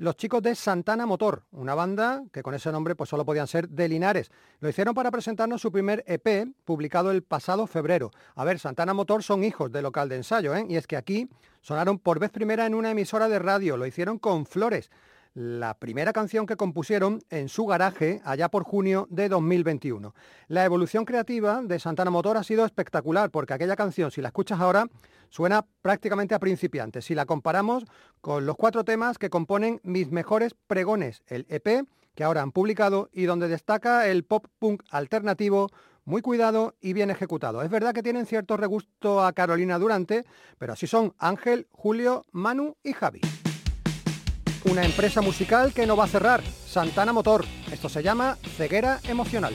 los 0.00 0.16
chicos 0.16 0.42
de 0.42 0.54
Santana 0.54 1.04
Motor, 1.04 1.44
una 1.52 1.74
banda 1.74 2.24
que 2.32 2.42
con 2.42 2.54
ese 2.54 2.72
nombre 2.72 2.94
pues 2.94 3.10
solo 3.10 3.26
podían 3.26 3.46
ser 3.46 3.68
de 3.68 3.86
Linares. 3.86 4.30
Lo 4.60 4.70
hicieron 4.70 4.94
para 4.94 5.10
presentarnos 5.10 5.60
su 5.60 5.70
primer 5.70 6.02
EP, 6.06 6.48
publicado 6.64 7.10
el 7.10 7.22
pasado 7.22 7.66
febrero. 7.66 8.10
A 8.34 8.44
ver, 8.44 8.58
Santana 8.58 8.94
Motor 8.94 9.22
son 9.22 9.44
hijos 9.44 9.70
de 9.70 9.82
local 9.82 10.08
de 10.08 10.16
ensayo, 10.16 10.56
¿eh? 10.56 10.64
y 10.70 10.76
es 10.76 10.86
que 10.86 10.96
aquí 10.96 11.28
sonaron 11.60 11.98
por 11.98 12.18
vez 12.18 12.30
primera 12.30 12.64
en 12.64 12.74
una 12.74 12.92
emisora 12.92 13.28
de 13.28 13.40
radio, 13.40 13.76
lo 13.76 13.84
hicieron 13.84 14.18
con 14.18 14.46
Flores 14.46 14.90
la 15.34 15.74
primera 15.74 16.12
canción 16.12 16.46
que 16.46 16.56
compusieron 16.56 17.20
en 17.30 17.48
su 17.48 17.66
garaje 17.66 18.20
allá 18.24 18.48
por 18.48 18.64
junio 18.64 19.06
de 19.10 19.28
2021. 19.28 20.14
La 20.48 20.64
evolución 20.64 21.04
creativa 21.04 21.62
de 21.62 21.78
Santana 21.78 22.10
Motor 22.10 22.36
ha 22.36 22.42
sido 22.42 22.64
espectacular 22.64 23.30
porque 23.30 23.54
aquella 23.54 23.76
canción, 23.76 24.10
si 24.10 24.20
la 24.20 24.28
escuchas 24.28 24.60
ahora, 24.60 24.86
suena 25.28 25.66
prácticamente 25.82 26.34
a 26.34 26.40
principiante. 26.40 27.02
Si 27.02 27.14
la 27.14 27.26
comparamos 27.26 27.84
con 28.20 28.46
los 28.46 28.56
cuatro 28.56 28.84
temas 28.84 29.18
que 29.18 29.30
componen 29.30 29.80
Mis 29.84 30.10
Mejores 30.10 30.54
Pregones, 30.66 31.22
el 31.26 31.46
EP 31.48 31.86
que 32.14 32.24
ahora 32.24 32.42
han 32.42 32.52
publicado 32.52 33.08
y 33.12 33.24
donde 33.24 33.48
destaca 33.48 34.08
el 34.08 34.24
pop 34.24 34.46
punk 34.58 34.82
alternativo 34.90 35.68
muy 36.04 36.22
cuidado 36.22 36.74
y 36.80 36.92
bien 36.92 37.10
ejecutado. 37.10 37.62
Es 37.62 37.70
verdad 37.70 37.94
que 37.94 38.02
tienen 38.02 38.26
cierto 38.26 38.56
regusto 38.56 39.24
a 39.24 39.32
Carolina 39.32 39.78
Durante, 39.78 40.24
pero 40.58 40.72
así 40.72 40.88
son 40.88 41.14
Ángel, 41.18 41.68
Julio, 41.70 42.24
Manu 42.32 42.76
y 42.82 42.94
Javi 42.94 43.20
una 44.64 44.84
empresa 44.84 45.20
musical 45.20 45.72
que 45.72 45.86
no 45.86 45.96
va 45.96 46.04
a 46.04 46.08
cerrar, 46.08 46.42
Santana 46.66 47.12
Motor. 47.12 47.44
Esto 47.72 47.88
se 47.88 48.02
llama 48.02 48.36
ceguera 48.56 49.00
emocional. 49.08 49.54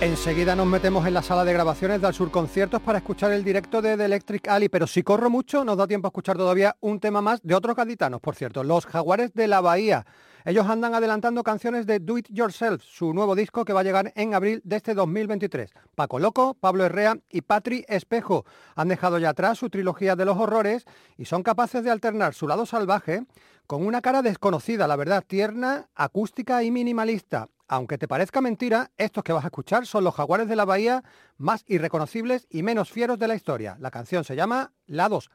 Enseguida 0.00 0.54
nos 0.54 0.68
metemos 0.68 1.04
en 1.08 1.14
la 1.14 1.22
sala 1.22 1.44
de 1.44 1.52
grabaciones 1.52 2.00
del 2.00 2.14
Sur 2.14 2.30
Conciertos 2.30 2.80
para 2.80 2.98
escuchar 2.98 3.32
el 3.32 3.42
directo 3.42 3.82
de 3.82 3.96
The 3.96 4.04
Electric 4.04 4.46
Ali, 4.46 4.68
pero 4.68 4.86
si 4.86 5.02
corro 5.02 5.28
mucho 5.28 5.64
nos 5.64 5.76
da 5.76 5.88
tiempo 5.88 6.06
a 6.06 6.10
escuchar 6.10 6.36
todavía 6.36 6.76
un 6.78 7.00
tema 7.00 7.20
más 7.20 7.42
de 7.42 7.56
otros 7.56 7.74
gaditanos, 7.74 8.20
por 8.20 8.36
cierto, 8.36 8.62
los 8.62 8.86
Jaguares 8.86 9.34
de 9.34 9.48
la 9.48 9.60
Bahía. 9.60 10.06
Ellos 10.44 10.68
andan 10.68 10.94
adelantando 10.94 11.42
canciones 11.42 11.84
de 11.84 11.98
Do 11.98 12.16
It 12.16 12.28
Yourself, 12.30 12.80
su 12.84 13.12
nuevo 13.12 13.34
disco 13.34 13.64
que 13.64 13.72
va 13.72 13.80
a 13.80 13.82
llegar 13.82 14.12
en 14.14 14.34
abril 14.34 14.60
de 14.62 14.76
este 14.76 14.94
2023. 14.94 15.72
Paco 15.96 16.20
Loco, 16.20 16.54
Pablo 16.54 16.84
Herrea 16.84 17.18
y 17.28 17.40
Patri 17.40 17.84
Espejo 17.88 18.44
han 18.76 18.86
dejado 18.86 19.18
ya 19.18 19.30
atrás 19.30 19.58
su 19.58 19.68
trilogía 19.68 20.14
de 20.14 20.26
los 20.26 20.38
horrores 20.38 20.84
y 21.16 21.24
son 21.24 21.42
capaces 21.42 21.82
de 21.82 21.90
alternar 21.90 22.34
su 22.34 22.46
lado 22.46 22.66
salvaje 22.66 23.24
con 23.66 23.84
una 23.84 24.00
cara 24.00 24.22
desconocida, 24.22 24.86
la 24.86 24.94
verdad, 24.94 25.24
tierna, 25.26 25.88
acústica 25.96 26.62
y 26.62 26.70
minimalista. 26.70 27.48
Aunque 27.68 27.98
te 27.98 28.08
parezca 28.08 28.40
mentira, 28.40 28.90
estos 28.96 29.22
que 29.22 29.32
vas 29.32 29.44
a 29.44 29.48
escuchar 29.48 29.86
son 29.86 30.02
los 30.02 30.14
jaguares 30.14 30.48
de 30.48 30.56
la 30.56 30.64
bahía 30.64 31.04
más 31.36 31.64
irreconocibles 31.68 32.46
y 32.50 32.62
menos 32.62 32.90
fieros 32.90 33.18
de 33.18 33.28
la 33.28 33.34
historia. 33.34 33.76
La 33.78 33.90
canción 33.90 34.24
se 34.24 34.34
llama 34.34 34.72
Lados, 34.86 35.30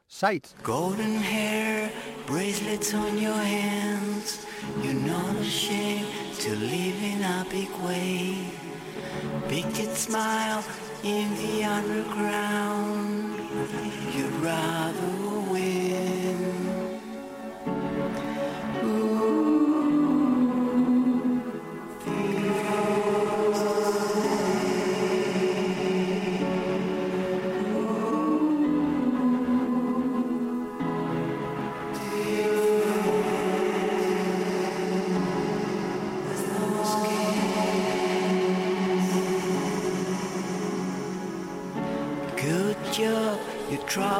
rather 14.43 15.32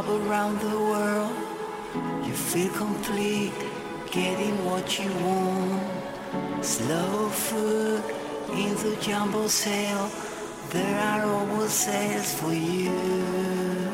around 0.08 0.60
the 0.60 0.80
world, 0.80 1.36
you 2.26 2.34
feel 2.34 2.72
complete, 2.74 3.54
getting 4.12 4.66
what 4.66 5.00
you 5.00 5.10
want. 5.26 6.66
Slow 6.66 7.30
food 7.30 8.04
in 8.54 8.76
the 8.76 8.98
jumbo 9.02 9.48
sale, 9.48 10.10
there 10.70 11.00
are 11.00 11.26
always 11.26 11.72
sales 11.72 12.34
for 12.40 12.54
you. 12.54 13.93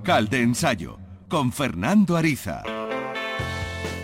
Local 0.00 0.30
de 0.30 0.40
ensayo, 0.40 0.98
con 1.28 1.52
Fernando 1.52 2.16
Ariza. 2.16 2.62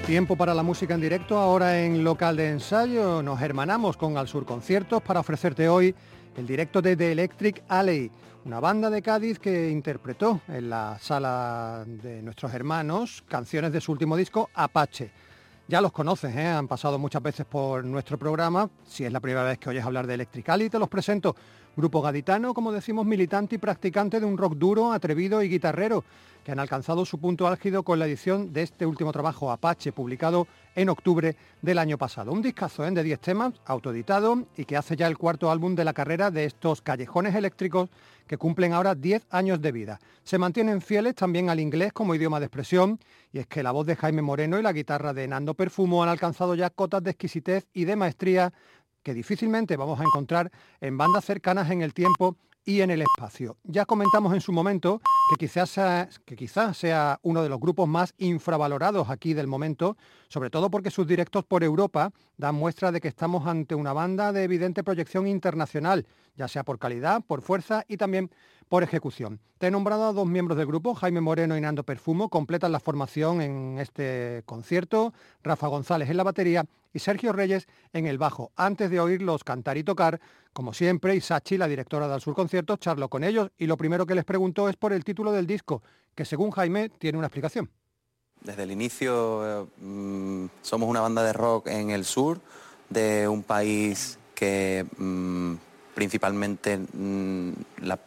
Tiempo 0.04 0.36
para 0.36 0.52
la 0.52 0.62
música 0.62 0.92
en 0.92 1.00
directo, 1.00 1.38
ahora 1.38 1.80
en 1.80 2.04
local 2.04 2.36
de 2.36 2.50
ensayo 2.50 3.22
nos 3.22 3.40
hermanamos 3.40 3.96
con 3.96 4.18
Al 4.18 4.28
Sur 4.28 4.44
Conciertos 4.44 5.00
para 5.02 5.20
ofrecerte 5.20 5.70
hoy 5.70 5.94
el 6.36 6.46
directo 6.46 6.82
de 6.82 6.96
The 6.96 7.12
Electric 7.12 7.64
Alley, 7.68 8.10
una 8.44 8.60
banda 8.60 8.90
de 8.90 9.00
Cádiz 9.00 9.38
que 9.38 9.70
interpretó 9.70 10.42
en 10.48 10.68
la 10.68 10.98
sala 11.00 11.82
de 11.86 12.20
nuestros 12.20 12.52
hermanos 12.52 13.24
canciones 13.26 13.72
de 13.72 13.80
su 13.80 13.90
último 13.90 14.18
disco, 14.18 14.50
Apache. 14.52 15.10
Ya 15.66 15.80
los 15.80 15.92
conoces, 15.92 16.36
¿eh? 16.36 16.46
han 16.46 16.68
pasado 16.68 16.98
muchas 16.98 17.22
veces 17.22 17.46
por 17.46 17.86
nuestro 17.86 18.18
programa. 18.18 18.68
Si 18.86 19.06
es 19.06 19.10
la 19.10 19.20
primera 19.20 19.44
vez 19.44 19.56
que 19.56 19.70
oyes 19.70 19.84
hablar 19.84 20.06
de 20.06 20.12
Electric 20.12 20.46
Alley, 20.50 20.68
te 20.68 20.78
los 20.78 20.90
presento. 20.90 21.34
Grupo 21.76 22.00
gaditano, 22.00 22.54
como 22.54 22.72
decimos, 22.72 23.04
militante 23.04 23.56
y 23.56 23.58
practicante 23.58 24.18
de 24.18 24.24
un 24.24 24.38
rock 24.38 24.54
duro, 24.54 24.92
atrevido 24.92 25.42
y 25.42 25.50
guitarrero, 25.50 26.04
que 26.42 26.50
han 26.50 26.58
alcanzado 26.58 27.04
su 27.04 27.18
punto 27.18 27.46
álgido 27.46 27.82
con 27.82 27.98
la 27.98 28.06
edición 28.06 28.50
de 28.54 28.62
este 28.62 28.86
último 28.86 29.12
trabajo, 29.12 29.50
Apache, 29.50 29.92
publicado 29.92 30.46
en 30.74 30.88
octubre 30.88 31.36
del 31.60 31.78
año 31.78 31.98
pasado. 31.98 32.32
Un 32.32 32.40
discazo 32.40 32.86
¿eh? 32.86 32.90
de 32.92 33.02
10 33.02 33.20
temas, 33.20 33.52
autoeditado 33.66 34.44
y 34.56 34.64
que 34.64 34.78
hace 34.78 34.96
ya 34.96 35.06
el 35.06 35.18
cuarto 35.18 35.50
álbum 35.50 35.74
de 35.74 35.84
la 35.84 35.92
carrera 35.92 36.30
de 36.30 36.46
estos 36.46 36.80
callejones 36.80 37.34
eléctricos 37.34 37.90
que 38.26 38.38
cumplen 38.38 38.72
ahora 38.72 38.94
10 38.94 39.26
años 39.28 39.60
de 39.60 39.72
vida. 39.72 40.00
Se 40.24 40.38
mantienen 40.38 40.80
fieles 40.80 41.14
también 41.14 41.50
al 41.50 41.60
inglés 41.60 41.92
como 41.92 42.14
idioma 42.14 42.40
de 42.40 42.46
expresión 42.46 42.98
y 43.32 43.40
es 43.40 43.46
que 43.46 43.62
la 43.62 43.72
voz 43.72 43.86
de 43.86 43.96
Jaime 43.96 44.22
Moreno 44.22 44.58
y 44.58 44.62
la 44.62 44.72
guitarra 44.72 45.12
de 45.12 45.28
Nando 45.28 45.52
Perfumo 45.52 46.02
han 46.02 46.08
alcanzado 46.08 46.54
ya 46.54 46.70
cotas 46.70 47.02
de 47.02 47.10
exquisitez 47.10 47.66
y 47.74 47.84
de 47.84 47.96
maestría 47.96 48.52
que 49.06 49.14
difícilmente 49.14 49.76
vamos 49.76 50.00
a 50.00 50.02
encontrar 50.02 50.50
en 50.80 50.98
bandas 50.98 51.24
cercanas 51.24 51.70
en 51.70 51.80
el 51.80 51.94
tiempo 51.94 52.36
y 52.64 52.80
en 52.80 52.90
el 52.90 53.02
espacio. 53.02 53.56
Ya 53.62 53.84
comentamos 53.84 54.34
en 54.34 54.40
su 54.40 54.50
momento 54.50 55.00
que 55.30 55.36
quizás, 55.46 55.70
sea, 55.70 56.08
que 56.24 56.34
quizás 56.34 56.76
sea 56.76 57.20
uno 57.22 57.44
de 57.44 57.48
los 57.48 57.60
grupos 57.60 57.86
más 57.86 58.14
infravalorados 58.18 59.08
aquí 59.08 59.32
del 59.32 59.46
momento, 59.46 59.96
sobre 60.26 60.50
todo 60.50 60.72
porque 60.72 60.90
sus 60.90 61.06
directos 61.06 61.44
por 61.44 61.62
Europa 61.62 62.10
dan 62.36 62.56
muestra 62.56 62.90
de 62.90 63.00
que 63.00 63.06
estamos 63.06 63.46
ante 63.46 63.76
una 63.76 63.92
banda 63.92 64.32
de 64.32 64.42
evidente 64.42 64.82
proyección 64.82 65.28
internacional, 65.28 66.04
ya 66.34 66.48
sea 66.48 66.64
por 66.64 66.80
calidad, 66.80 67.22
por 67.24 67.42
fuerza 67.42 67.84
y 67.86 67.98
también 67.98 68.32
por 68.68 68.82
ejecución. 68.82 69.40
Te 69.58 69.68
he 69.68 69.70
nombrado 69.70 70.04
a 70.06 70.12
dos 70.12 70.26
miembros 70.26 70.58
del 70.58 70.66
grupo, 70.66 70.94
Jaime 70.94 71.20
Moreno 71.20 71.56
y 71.56 71.60
Nando 71.60 71.82
Perfumo, 71.82 72.28
completan 72.28 72.72
la 72.72 72.80
formación 72.80 73.40
en 73.40 73.78
este 73.78 74.42
concierto, 74.44 75.12
Rafa 75.42 75.68
González 75.68 76.10
en 76.10 76.16
la 76.16 76.24
batería 76.24 76.64
y 76.92 76.98
Sergio 76.98 77.32
Reyes 77.32 77.66
en 77.92 78.06
el 78.06 78.18
bajo. 78.18 78.52
Antes 78.56 78.90
de 78.90 79.00
oírlos 79.00 79.44
cantar 79.44 79.76
y 79.76 79.84
tocar, 79.84 80.20
como 80.52 80.72
siempre, 80.72 81.14
Isachi, 81.14 81.58
la 81.58 81.68
directora 81.68 82.08
del 82.08 82.20
Sur 82.20 82.34
Conciertos, 82.34 82.80
charló 82.80 83.08
con 83.08 83.24
ellos 83.24 83.50
y 83.58 83.66
lo 83.66 83.76
primero 83.76 84.06
que 84.06 84.14
les 84.14 84.24
preguntó 84.24 84.68
es 84.68 84.76
por 84.76 84.92
el 84.92 85.04
título 85.04 85.32
del 85.32 85.46
disco, 85.46 85.82
que 86.14 86.24
según 86.24 86.50
Jaime 86.50 86.88
tiene 86.88 87.18
una 87.18 87.28
explicación. 87.28 87.70
Desde 88.40 88.62
el 88.64 88.70
inicio 88.70 89.62
eh, 89.62 89.66
mm, 89.78 90.46
somos 90.62 90.88
una 90.88 91.00
banda 91.00 91.22
de 91.22 91.32
rock 91.32 91.68
en 91.68 91.90
el 91.90 92.04
sur 92.04 92.40
de 92.88 93.26
un 93.28 93.42
país 93.42 94.18
que 94.34 94.86
mm, 94.98 95.54
principalmente 95.96 96.76
mm, 96.78 97.52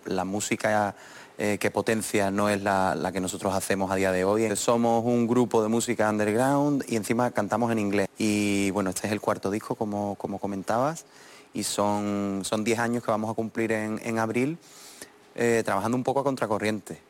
la, 0.05 0.23
música 0.23 0.95
eh, 1.39 1.57
que 1.59 1.71
potencia 1.71 2.29
no 2.29 2.47
es 2.47 2.61
la, 2.61 3.09
que 3.11 3.19
nosotros 3.19 3.51
hacemos 3.55 3.89
a 3.89 3.95
día 3.95 4.11
de 4.11 4.23
hoy. 4.23 4.55
Somos 4.55 5.03
un 5.03 5.27
grupo 5.27 5.63
de 5.63 5.69
música 5.69 6.07
underground 6.07 6.85
y 6.87 6.97
encima 6.97 7.31
cantamos 7.31 7.71
en 7.71 7.79
inglés. 7.79 8.07
Y 8.19 8.69
bueno, 8.71 8.91
este 8.91 9.07
es 9.07 9.13
el 9.13 9.19
cuarto 9.19 9.49
disco, 9.49 9.73
como, 9.73 10.13
como 10.15 10.37
comentabas, 10.37 11.05
y 11.51 11.63
son 11.63 12.43
10 12.43 12.77
años 12.77 13.03
que 13.03 13.09
vamos 13.09 13.31
a 13.31 13.33
cumplir 13.33 13.71
en, 13.71 14.19
abril, 14.19 14.59
eh, 15.33 15.63
trabajando 15.65 15.97
un 15.97 16.03
poco 16.03 16.19
a 16.19 16.23
contracorriente. 16.23 17.01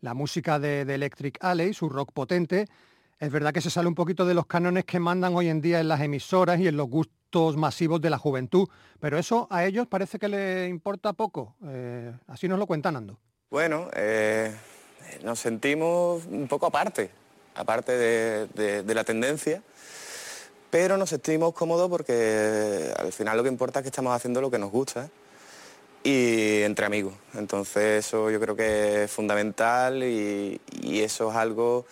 La 0.00 0.14
música 0.14 0.60
de, 0.60 0.84
de 0.84 0.94
Electric 0.94 1.38
Alley, 1.40 1.74
su 1.74 1.88
rock 1.88 2.12
potente, 2.12 2.68
es 3.18 3.32
verdad 3.32 3.52
que 3.52 3.60
se 3.60 3.70
sale 3.70 3.88
un 3.88 3.96
poquito 3.96 4.24
de 4.24 4.34
los 4.34 4.46
cánones 4.46 4.84
que 4.84 5.00
mandan 5.00 5.34
hoy 5.34 5.48
en 5.48 5.60
día 5.60 5.80
en 5.80 5.88
las 5.88 6.00
emisoras 6.00 6.60
y 6.60 6.68
en 6.68 6.76
los 6.76 6.88
gustos 6.88 7.17
masivos 7.56 8.00
de 8.00 8.10
la 8.10 8.18
juventud, 8.18 8.68
pero 9.00 9.18
eso 9.18 9.46
a 9.50 9.64
ellos 9.64 9.86
parece 9.86 10.18
que 10.18 10.28
les 10.28 10.70
importa 10.70 11.12
poco. 11.12 11.54
Eh, 11.66 12.12
así 12.26 12.48
nos 12.48 12.58
lo 12.58 12.66
cuentan 12.66 12.96
Ando. 12.96 13.18
Bueno, 13.50 13.88
eh, 13.94 14.54
nos 15.22 15.38
sentimos 15.38 16.24
un 16.26 16.48
poco 16.48 16.66
aparte, 16.66 17.10
aparte 17.54 17.92
de, 17.92 18.94
la 18.94 19.04
tendencia, 19.04 19.62
pero 20.70 20.96
nos 20.96 21.10
sentimos 21.10 21.54
cómodos 21.54 21.88
porque 21.88 22.92
al 22.98 23.12
final 23.12 23.36
lo 23.36 23.42
que 23.42 23.48
importa 23.48 23.80
es 23.80 23.84
que 23.84 23.88
estamos 23.88 24.14
haciendo 24.14 24.40
lo 24.40 24.50
que 24.50 24.58
nos 24.58 24.70
gusta 24.70 25.08
y 26.02 26.62
entre 26.62 26.86
amigos. 26.86 27.14
Entonces 27.34 28.06
eso 28.06 28.30
yo 28.30 28.38
creo 28.40 28.54
que 28.54 29.04
es 29.04 29.10
fundamental 29.10 30.02
y 30.02 30.60
eso 30.82 31.30
es 31.30 31.36
algo 31.36 31.86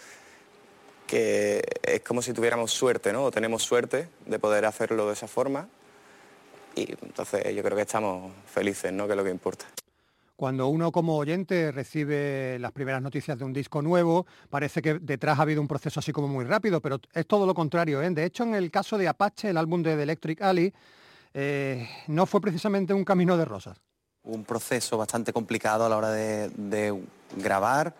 que 1.06 1.62
es 1.82 2.00
como 2.00 2.20
si 2.20 2.32
tuviéramos 2.32 2.72
suerte, 2.72 3.12
¿no? 3.12 3.24
O 3.24 3.30
tenemos 3.30 3.62
suerte 3.62 4.08
de 4.26 4.38
poder 4.38 4.64
hacerlo 4.64 5.06
de 5.06 5.12
esa 5.12 5.28
forma. 5.28 5.68
Y 6.74 6.92
entonces 7.02 7.54
yo 7.54 7.62
creo 7.62 7.76
que 7.76 7.82
estamos 7.82 8.32
felices, 8.46 8.92
¿no? 8.92 9.06
Que 9.06 9.12
es 9.12 9.16
lo 9.16 9.24
que 9.24 9.30
importa. 9.30 9.66
Cuando 10.34 10.68
uno 10.68 10.92
como 10.92 11.16
oyente 11.16 11.72
recibe 11.72 12.58
las 12.58 12.70
primeras 12.72 13.00
noticias 13.00 13.38
de 13.38 13.44
un 13.46 13.54
disco 13.54 13.80
nuevo, 13.80 14.26
parece 14.50 14.82
que 14.82 14.98
detrás 14.98 15.38
ha 15.38 15.42
habido 15.42 15.62
un 15.62 15.68
proceso 15.68 16.00
así 16.00 16.12
como 16.12 16.28
muy 16.28 16.44
rápido, 16.44 16.82
pero 16.82 17.00
es 17.14 17.26
todo 17.26 17.46
lo 17.46 17.54
contrario. 17.54 18.02
¿eh? 18.02 18.10
De 18.10 18.24
hecho, 18.24 18.42
en 18.42 18.54
el 18.54 18.70
caso 18.70 18.98
de 18.98 19.08
Apache, 19.08 19.48
el 19.48 19.56
álbum 19.56 19.82
de 19.82 19.96
The 19.96 20.02
Electric 20.02 20.42
Alley, 20.42 20.74
eh, 21.32 21.88
no 22.08 22.26
fue 22.26 22.42
precisamente 22.42 22.92
un 22.92 23.04
camino 23.04 23.38
de 23.38 23.46
rosas. 23.46 23.78
Un 24.24 24.44
proceso 24.44 24.98
bastante 24.98 25.32
complicado 25.32 25.86
a 25.86 25.88
la 25.88 25.96
hora 25.96 26.10
de 26.10 27.02
grabar, 27.36 27.94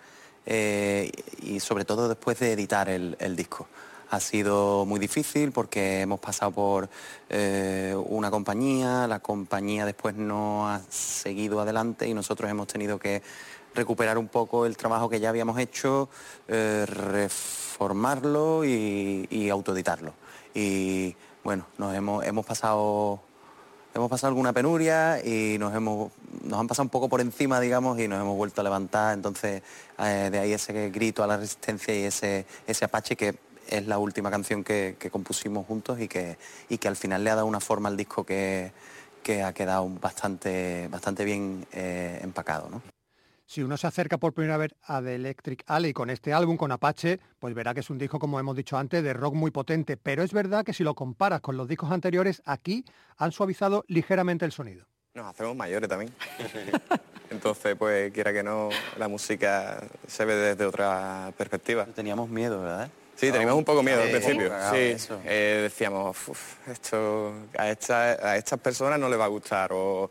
eh, 0.47 1.11
y 1.43 1.61
sobre 1.61 1.85
todo 1.85 2.09
después 2.09 2.39
de 2.39 2.53
editar 2.53 2.89
el, 2.89 3.37
disco. 3.37 3.67
Ha 4.11 4.21
sido 4.21 4.87
muy 4.87 5.01
difícil 5.01 5.51
porque 5.51 6.03
hemos 6.03 6.21
pasado 6.21 6.53
por 6.53 6.89
eh, 7.29 7.95
una 8.07 8.31
compañía, 8.31 9.09
la 9.09 9.19
compañía 9.19 9.85
después 9.85 10.15
no 10.15 10.69
ha 10.69 10.81
seguido 10.89 11.61
adelante 11.61 12.07
y 12.07 12.15
nosotros 12.15 12.49
hemos 12.49 12.69
tenido 12.69 13.01
que 13.01 13.23
recuperar 13.75 14.17
un 14.17 14.29
poco 14.29 14.65
el 14.65 14.77
trabajo 14.77 15.09
que 15.09 15.19
ya 15.19 15.29
habíamos 15.29 15.59
hecho, 15.59 16.09
eh, 16.47 16.87
reformarlo 16.87 18.65
y, 18.65 19.27
y 19.29 19.51
autoeditarlo. 19.51 20.15
Y 20.55 21.17
bueno, 21.43 21.67
nos 21.77 21.95
hemos, 21.95 22.25
hemos 22.25 22.47
pasado 22.47 23.21
hemos 23.97 24.11
pasado 24.11 24.29
alguna 24.29 24.53
penuria 24.53 25.21
y 25.25 25.57
nos 25.59 25.75
hemos 25.75 26.13
nos 26.43 26.61
han 26.61 26.69
pasado 26.69 26.85
un 26.85 26.91
poco 26.91 27.09
por 27.09 27.21
encima, 27.21 27.61
digamos, 27.61 27.99
y 27.99 28.09
nos 28.09 28.21
hemos 28.21 28.37
vuelto 28.37 28.61
a 28.61 28.65
levantar. 28.65 29.15
Entonces, 29.15 29.63
eh, 29.99 30.29
de 30.31 30.39
ahí 30.39 30.53
ese 30.53 30.91
grito 30.91 31.23
a 31.23 31.27
la 31.27 31.37
resistencia 31.37 31.95
y 31.95 32.05
ese, 32.05 32.47
ese 32.67 32.85
Apache 32.85 33.17
que 33.17 33.35
es 33.69 33.87
la 33.87 33.99
última 33.99 34.31
canción 34.31 34.63
que, 34.63 34.97
compusimos 35.11 35.67
juntos 35.67 36.01
y 36.01 36.09
que, 36.09 36.39
y 36.69 36.79
que 36.79 36.89
al 36.89 36.97
final 36.97 37.25
le 37.25 37.31
ha 37.31 37.35
dado 37.35 37.47
una 37.47 37.61
forma 37.61 37.89
al 37.89 37.97
disco 37.97 38.25
que, 38.25 38.73
que 39.23 39.43
ha 39.43 39.53
quedado 39.53 39.89
bastante, 40.01 40.89
bastante 40.89 41.25
bien 41.25 41.67
eh, 41.73 42.21
empacado. 42.23 42.69
¿no? 42.71 42.96
Si 43.49 43.63
uno 43.63 43.77
se 43.77 43.87
acerca 43.87 44.19
por 44.19 44.33
primera 44.33 44.57
vez 44.57 44.75
a 44.83 45.01
The 45.01 45.15
Electric 45.15 45.63
Alley 45.69 45.93
con 45.93 46.11
este 46.11 46.33
álbum, 46.33 46.57
con 46.57 46.73
Apache, 46.73 47.21
pues 47.39 47.55
verá 47.55 47.75
que 47.75 47.81
es 47.81 47.91
un 47.91 47.97
disco, 47.97 48.19
como 48.19 48.41
hemos 48.41 48.57
dicho 48.57 48.77
antes, 48.77 49.05
de 49.05 49.13
rock 49.13 49.35
muy 49.35 49.53
potente. 49.53 49.97
Pero 49.97 50.25
es 50.25 50.33
verdad 50.33 50.65
que 50.65 50.73
si 50.73 50.83
lo 50.83 50.95
comparas 50.95 51.41
con 51.41 51.57
los 51.57 51.69
discos 51.69 51.93
anteriores, 51.93 52.43
aquí 52.45 52.85
han 53.17 53.31
suavizado 53.31 53.85
ligeramente 53.87 54.45
el 54.45 54.51
sonido. 54.51 54.87
Nos 55.15 55.27
hacemos 55.27 55.55
mayores 55.55 55.89
también. 55.89 56.13
Entonces, 57.31 57.77
pues 57.77 58.13
quiera 58.13 58.33
que 58.33 58.43
no, 58.43 58.69
la 58.99 59.07
música 59.07 59.81
se 60.09 60.25
ve 60.25 60.35
desde 60.35 60.67
otra 60.67 61.33
perspectiva. 61.39 61.87
Teníamos 61.87 62.29
miedo, 62.29 62.61
¿verdad? 62.63 62.91
Sí, 63.15 63.31
teníamos 63.31 63.55
un 63.55 63.65
poco 63.65 63.83
miedo 63.83 64.03
al 64.03 64.11
principio. 64.11 64.53
Sí, 64.73 64.97
eh, 65.25 65.61
decíamos, 65.63 66.17
esto 66.67 67.33
a, 67.57 67.63
a 67.63 68.37
estas 68.37 68.59
personas 68.59 68.99
no 68.99 69.09
les 69.09 69.19
va 69.19 69.25
a 69.25 69.29
gustar. 69.29 69.71
O 69.73 70.11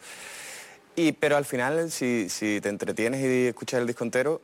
y, 0.96 1.12
pero 1.14 1.38
al 1.38 1.46
final, 1.46 1.92
si, 1.92 2.28
te 2.40 2.70
entretienes 2.70 3.22
y 3.22 3.48
escuchas 3.48 3.82
el 3.82 3.88
disco 3.88 4.04
entero, 4.04 4.42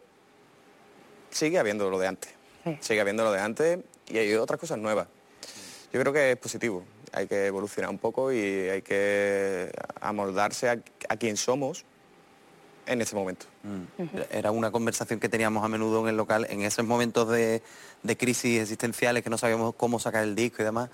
sigue 1.29 1.59
habiendo 1.59 1.89
lo 1.89 1.99
de 1.99 2.07
antes. 2.07 2.33
Sigue 2.79 3.01
habiendo 3.01 3.23
lo 3.23 3.31
de 3.31 3.39
antes 3.39 3.79
y 4.07 4.17
hay 4.17 4.33
otras 4.35 4.59
cosas 4.59 4.77
nuevas. 4.77 5.07
Yo 5.91 5.99
creo 5.99 6.13
que 6.13 6.31
es 6.31 6.37
positivo. 6.37 6.83
Hay 7.13 7.27
que 7.27 7.47
evolucionar 7.47 7.89
un 7.89 7.97
poco 7.97 8.31
y 8.31 8.39
hay 8.39 8.81
que 8.81 9.71
amoldarse 9.99 10.69
a, 10.69 10.79
a 11.09 11.17
quien 11.17 11.37
somos 11.37 11.85
en 12.85 13.01
ese 13.01 13.15
momento. 13.15 13.45
Mm. 13.63 14.17
Era 14.31 14.51
una 14.51 14.71
conversación 14.71 15.19
que 15.19 15.29
teníamos 15.29 15.63
a 15.63 15.67
menudo 15.67 16.01
en 16.01 16.09
el 16.09 16.17
local, 16.17 16.47
en 16.49 16.61
esos 16.61 16.85
momentos 16.85 17.29
de, 17.29 17.61
de 18.03 18.17
crisis 18.17 18.61
existenciales 18.61 19.23
que 19.23 19.29
no 19.29 19.37
sabíamos 19.37 19.75
cómo 19.75 19.99
sacar 19.99 20.23
el 20.23 20.35
disco 20.35 20.61
y 20.61 20.65
demás 20.65 20.89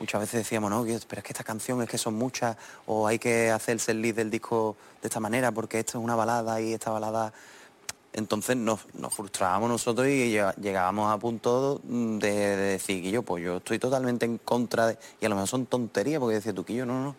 muchas 0.00 0.20
veces 0.20 0.40
decíamos, 0.40 0.70
no, 0.70 0.84
pero 0.84 1.20
es 1.20 1.24
que 1.24 1.32
esta 1.32 1.44
canción 1.44 1.82
es 1.82 1.88
que 1.88 1.98
son 1.98 2.14
muchas, 2.14 2.56
o 2.86 3.06
hay 3.06 3.18
que 3.18 3.50
hacerse 3.50 3.92
el 3.92 4.02
lead 4.02 4.14
del 4.14 4.30
disco 4.30 4.76
de 5.00 5.08
esta 5.08 5.20
manera, 5.20 5.52
porque 5.52 5.78
esto 5.78 5.98
es 5.98 6.04
una 6.04 6.14
balada 6.14 6.60
y 6.60 6.72
esta 6.72 6.90
balada... 6.90 7.32
Entonces 8.14 8.56
nos, 8.56 8.80
frustrábamos 9.10 9.68
nosotros 9.68 10.08
y 10.08 10.32
llegábamos 10.60 11.12
a 11.12 11.18
punto 11.18 11.80
de, 11.84 12.56
decir, 12.56 13.02
que 13.02 13.10
yo, 13.10 13.22
pues 13.22 13.44
yo 13.44 13.58
estoy 13.58 13.78
totalmente 13.78 14.24
en 14.24 14.38
contra 14.38 14.86
de... 14.86 14.98
Y 15.20 15.26
a 15.26 15.28
lo 15.28 15.34
mejor 15.36 15.48
son 15.48 15.66
tonterías, 15.66 16.18
porque 16.18 16.36
decía 16.36 16.54
tú, 16.54 16.64
yo 16.64 16.86
no, 16.86 17.04
no. 17.04 17.16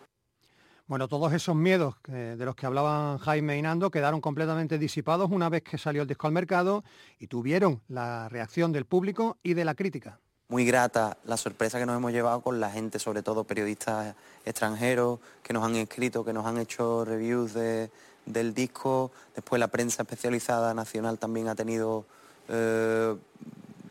Bueno, 0.87 1.07
todos 1.07 1.31
esos 1.33 1.55
miedos 1.55 1.95
de 2.07 2.43
los 2.43 2.55
que 2.55 2.65
hablaban 2.65 3.19
Jaime 3.19 3.59
y 3.59 3.89
quedaron 3.91 4.19
completamente 4.19 4.79
disipados 4.79 5.29
una 5.29 5.47
vez 5.47 5.61
que 5.61 5.77
salió 5.77 6.01
el 6.01 6.07
disco 6.07 6.25
al 6.25 6.33
mercado 6.33 6.83
y 7.19 7.27
tuvieron 7.27 7.81
la 7.87 8.27
reacción 8.27 8.71
del 8.71 8.85
público 8.85 9.37
y 9.43 9.53
de 9.53 9.65
la 9.65 9.75
crítica. 9.75 10.19
Muy 10.49 10.65
grata 10.65 11.17
la 11.25 11.37
sorpresa 11.37 11.77
que 11.77 11.85
nos 11.85 11.95
hemos 11.95 12.11
llevado 12.11 12.41
con 12.41 12.59
la 12.59 12.71
gente, 12.71 12.97
sobre 12.97 13.21
todo 13.21 13.43
periodistas 13.43 14.15
extranjeros 14.45 15.19
que 15.43 15.53
nos 15.53 15.63
han 15.63 15.75
escrito, 15.75 16.25
que 16.25 16.33
nos 16.33 16.45
han 16.47 16.57
hecho 16.57 17.05
reviews 17.05 17.53
de, 17.53 17.91
del 18.25 18.55
disco. 18.55 19.11
Después 19.35 19.59
la 19.59 19.67
prensa 19.67 20.01
especializada 20.01 20.73
nacional 20.73 21.19
también 21.19 21.49
ha 21.49 21.55
tenido 21.55 22.03
eh, 22.47 23.15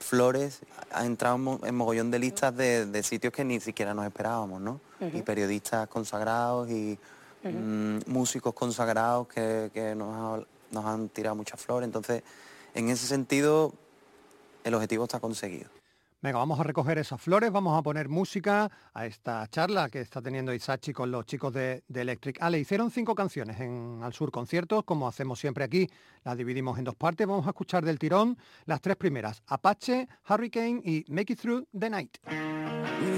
flores, 0.01 0.59
ha 0.91 1.05
entrado 1.07 1.61
en 1.63 1.75
mogollón 1.77 2.11
de 2.11 2.19
listas 2.19 2.57
de, 2.57 2.87
de 2.87 3.03
sitios 3.05 3.33
que 3.33 3.45
ni 3.45 3.61
siquiera 3.61 3.95
nos 3.95 4.05
esperábamos, 4.05 4.61
¿no? 4.61 4.81
Y 5.01 5.23
periodistas 5.23 5.87
consagrados 5.89 6.69
y 6.71 6.99
mm, 7.45 7.99
músicos 8.11 8.53
consagrados 8.53 9.29
que, 9.29 9.71
que 9.73 9.95
nos, 9.95 10.41
ha- 10.41 10.45
nos 10.73 10.85
han 10.85 11.09
tirado 11.09 11.37
muchas 11.37 11.61
flores. 11.61 11.87
Entonces, 11.87 12.25
en 12.75 12.89
ese 12.89 13.07
sentido, 13.07 13.73
el 14.65 14.75
objetivo 14.75 15.05
está 15.05 15.21
conseguido. 15.21 15.69
Venga, 16.21 16.39
vamos 16.39 16.59
a 16.59 16.65
recoger 16.65 16.99
esas 16.99 17.21
flores, 17.21 17.53
vamos 17.53 17.79
a 17.79 17.83
poner 17.83 18.09
música 18.09 18.69
a 18.93 19.07
esta 19.07 19.47
charla 19.47 19.89
que 19.89 20.01
está 20.01 20.21
teniendo 20.21 20.53
Isachi 20.53 20.93
con 20.93 21.13
los 21.13 21.25
chicos 21.27 21.53
de, 21.53 21.85
Electric. 21.95 22.43
Ale, 22.43 22.59
hicieron 22.59 22.91
cinco 22.91 23.15
canciones 23.15 23.61
en 23.61 24.01
Al 24.03 24.13
Sur 24.13 24.33
Conciertos, 24.33 24.83
como 24.83 25.07
hacemos 25.07 25.39
siempre 25.39 25.63
aquí, 25.63 25.89
las 26.25 26.37
dividimos 26.37 26.77
en 26.77 26.85
dos 26.85 26.97
partes. 26.97 27.25
Vamos 27.25 27.47
a 27.47 27.51
escuchar 27.51 27.85
del 27.85 28.01
tirón 28.01 28.37
las 28.65 28.81
tres 28.81 28.97
primeras, 28.97 29.45
Apache, 29.47 30.09
Hurricane 30.29 30.83
y 30.85 31.05
Make 31.07 31.35
It 31.35 31.41
Through 31.41 31.69
the 31.79 31.89
Night. 31.89 32.19
We 33.01 33.13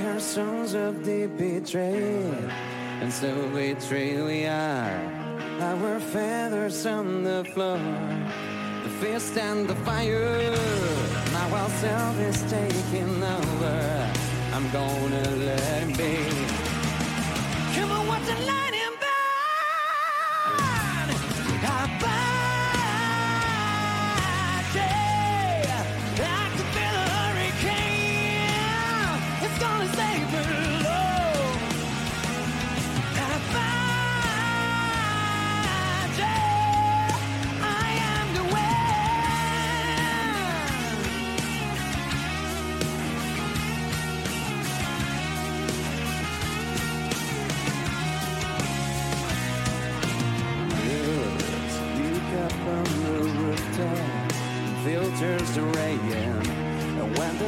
while 11.50 11.68
self 11.68 12.18
is 12.20 12.42
taking 12.50 13.22
over, 13.22 14.12
I'm 14.52 14.70
gonna 14.70 15.30
let 15.48 15.82
him 15.82 15.92
be. 15.92 16.14
Come 17.74 17.90
on, 17.90 18.06
what's 18.06 18.28
the 18.28 18.46
light? 18.46 18.69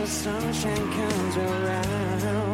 The 0.03 0.09
sunshine 0.09 0.91
comes 0.91 1.37
around, 1.37 2.52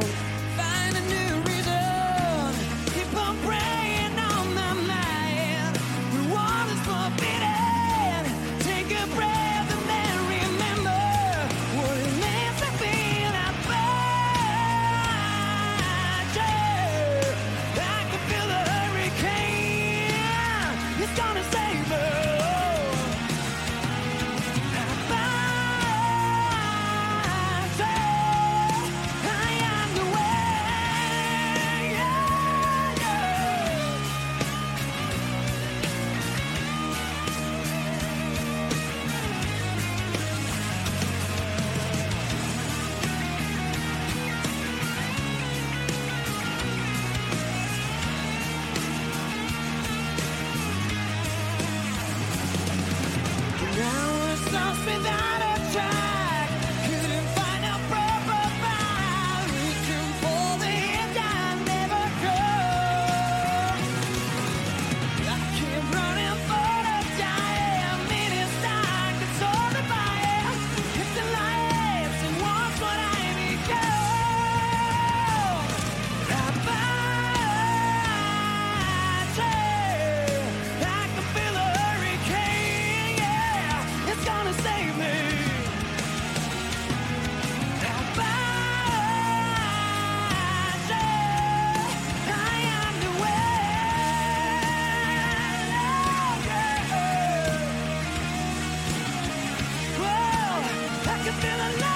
feel 101.40 101.54
alive. 101.54 101.87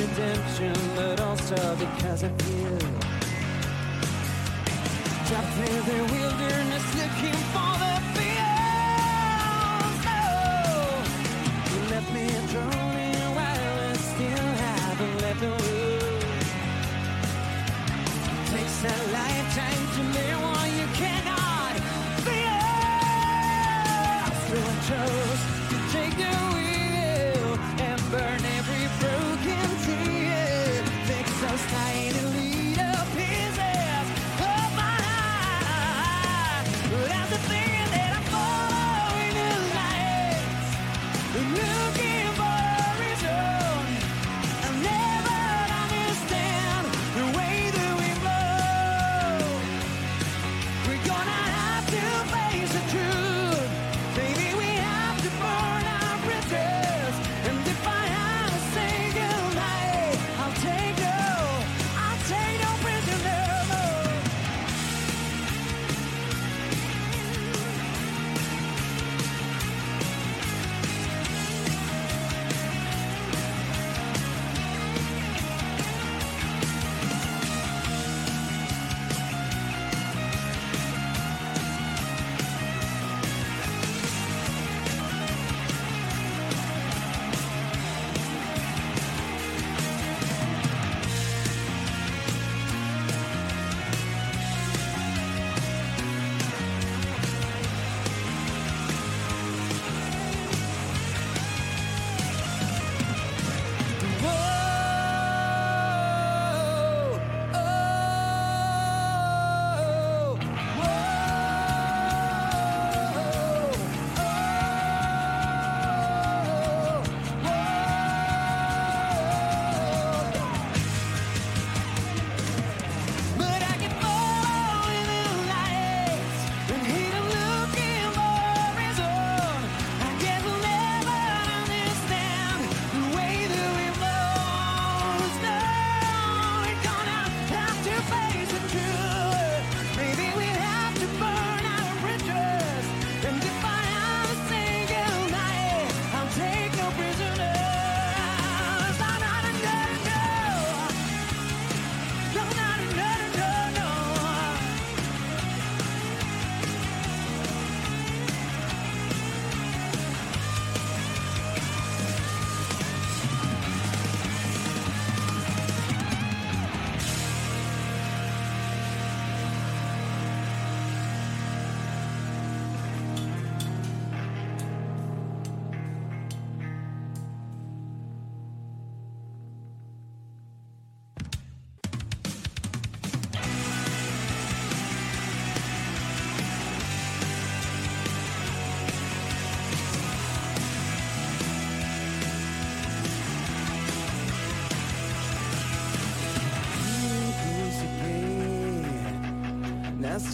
redemption, 0.00 0.74
but 0.96 1.20
also 1.20 1.56
because 1.76 2.22
of 2.22 2.32
you. 2.48 2.78
Trapped 5.28 5.58
in 5.58 5.80
the 5.90 6.00
wilderness, 6.14 6.86
looking 7.00 7.38
for 7.52 7.72
the 7.82 7.94
fields. 8.14 10.02
Oh, 10.12 11.04
you 11.70 11.80
left 11.92 12.08
me 12.16 12.26
drowning 12.52 13.28
while 13.36 13.64
I 13.88 13.94
still 14.10 14.48
haven't 14.64 15.16
left 15.24 15.40
the 15.40 15.52
room. 15.62 16.20
Takes 18.52 18.78
a 18.84 18.96
lifetime 19.18 19.84
to 19.94 20.02
learn 20.16 20.38
what 20.46 20.68
you 20.78 20.86
cannot 21.00 21.74
feel. 22.26 22.62
Still, 24.44 24.66
I 24.68 24.76
chose 24.90 25.42
to 25.70 25.76
take 25.96 26.14
the 26.18 26.51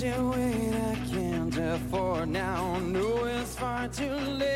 I 0.01 0.97
can't 1.11 1.57
afford 1.57 2.29
now. 2.29 2.79
No, 2.79 3.25
it's 3.25 3.57
far 3.57 3.89
too 3.89 4.09
late. 4.09 4.48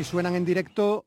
Así 0.00 0.12
suenan 0.12 0.34
en 0.34 0.46
directo 0.46 1.04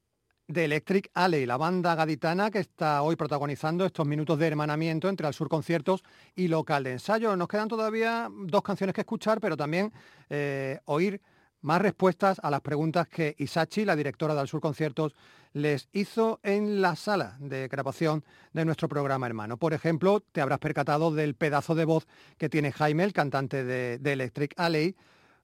de 0.48 0.66
Electric 0.66 1.10
Alley, 1.16 1.48
la 1.48 1.58
banda 1.58 1.96
gaditana 1.96 2.52
que 2.52 2.60
está 2.60 3.02
hoy 3.02 3.16
protagonizando 3.16 3.88
estos 3.88 4.06
minutos 4.06 4.38
de 4.38 4.46
hermanamiento 4.46 5.10
entre 5.10 5.26
Al 5.26 5.34
Sur 5.34 5.50
Conciertos 5.50 6.04
y 6.36 6.48
local 6.48 6.84
de 6.84 6.92
ensayo. 6.92 7.36
Nos 7.36 7.48
quedan 7.48 7.70
todavía 7.70 8.30
dos 8.32 8.62
canciones 8.62 8.94
que 8.94 9.02
escuchar, 9.02 9.40
pero 9.40 9.58
también 9.58 9.92
eh, 10.30 10.80
oír 10.86 11.20
más 11.62 11.82
respuestas 11.82 12.40
a 12.44 12.52
las 12.52 12.62
preguntas 12.62 13.08
que 13.08 13.34
Isachi, 13.40 13.84
la 13.84 13.96
directora 13.96 14.36
de 14.36 14.42
Al 14.42 14.48
Sur 14.48 14.62
Conciertos, 14.62 15.16
les 15.54 15.90
hizo 15.92 16.40
en 16.44 16.80
la 16.80 16.96
sala 16.96 17.36
de 17.40 17.68
grabación 17.70 18.24
de 18.52 18.64
nuestro 18.64 18.88
programa 18.88 19.26
hermano. 19.26 19.58
Por 19.58 19.74
ejemplo, 19.74 20.20
te 20.20 20.40
habrás 20.40 20.60
percatado 20.60 21.10
del 21.10 21.34
pedazo 21.34 21.74
de 21.74 21.86
voz 21.86 22.06
que 22.38 22.48
tiene 22.48 22.72
Jaime, 22.72 23.06
el 23.06 23.14
cantante 23.14 23.64
de, 23.64 24.14
Electric 24.14 24.54
Alley, 24.56 24.96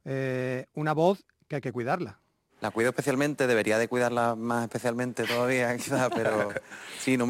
eh, 0.05 0.67
una 0.75 0.93
voz 0.93 1.25
que 1.47 1.55
hay 1.55 1.61
que 1.61 1.71
cuidarla. 1.71 2.19
La 2.61 2.71
cuido 2.71 2.89
especialmente, 2.89 3.47
debería 3.47 3.77
de 3.77 3.87
cuidarla 3.87 4.35
más 4.35 4.63
especialmente 4.63 5.23
todavía, 5.23 5.75
quizás, 5.77 6.09
pero 6.13 6.49
sí, 6.99 7.15
no 7.15 7.27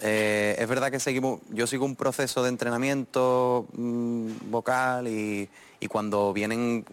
eh, 0.00 0.56
es 0.58 0.68
verdad 0.68 0.90
que 0.90 0.98
seguimos. 1.00 1.40
Yo 1.50 1.66
sigo 1.66 1.84
un 1.84 1.96
proceso 1.96 2.42
de 2.42 2.48
entrenamiento 2.48 3.66
mm, 3.74 4.50
vocal 4.50 5.08
y, 5.08 5.50
y 5.80 5.86
cuando 5.86 6.32
vienen, 6.32 6.86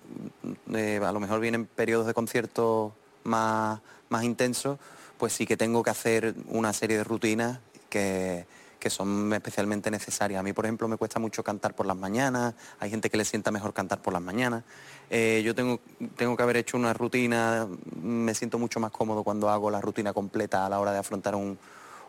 eh, 0.74 1.00
a 1.02 1.12
lo 1.12 1.20
mejor 1.20 1.40
vienen 1.40 1.66
periodos 1.66 2.08
de 2.08 2.14
conciertos 2.14 2.92
más, 3.24 3.80
más 4.10 4.24
intensos, 4.24 4.80
pues 5.18 5.34
sí 5.34 5.46
que 5.46 5.56
tengo 5.56 5.82
que 5.82 5.90
hacer 5.90 6.36
una 6.48 6.74
serie 6.74 6.98
de 6.98 7.04
rutinas 7.06 7.60
que, 7.90 8.46
que 8.88 8.92
son 8.92 9.34
especialmente 9.34 9.92
necesarias. 9.92 10.40
A 10.40 10.44
mí, 10.44 10.54
por 10.54 10.64
ejemplo, 10.64 10.88
me 10.88 10.96
cuesta 10.96 11.20
mucho 11.20 11.44
cantar 11.44 11.76
por 11.76 11.86
las 11.86 11.98
mañanas, 11.98 12.54
hay 12.80 12.90
gente 12.90 13.10
que 13.10 13.18
le 13.18 13.26
sienta 13.26 13.52
mejor 13.52 13.74
cantar 13.74 14.02
por 14.02 14.14
las 14.14 14.22
mañanas. 14.22 14.64
Eh, 15.10 15.42
yo 15.44 15.54
tengo, 15.54 15.82
tengo 16.16 16.38
que 16.38 16.44
haber 16.44 16.56
hecho 16.56 16.78
una 16.78 16.94
rutina, 16.94 17.68
me 18.02 18.34
siento 18.34 18.58
mucho 18.58 18.80
más 18.80 18.92
cómodo 18.92 19.26
cuando 19.26 19.50
hago 19.50 19.70
la 19.70 19.82
rutina 19.82 20.14
completa 20.14 20.66
a 20.66 20.70
la 20.70 20.80
hora 20.80 20.94
de 20.94 21.00
afrontar 21.00 21.36
un, 21.36 21.58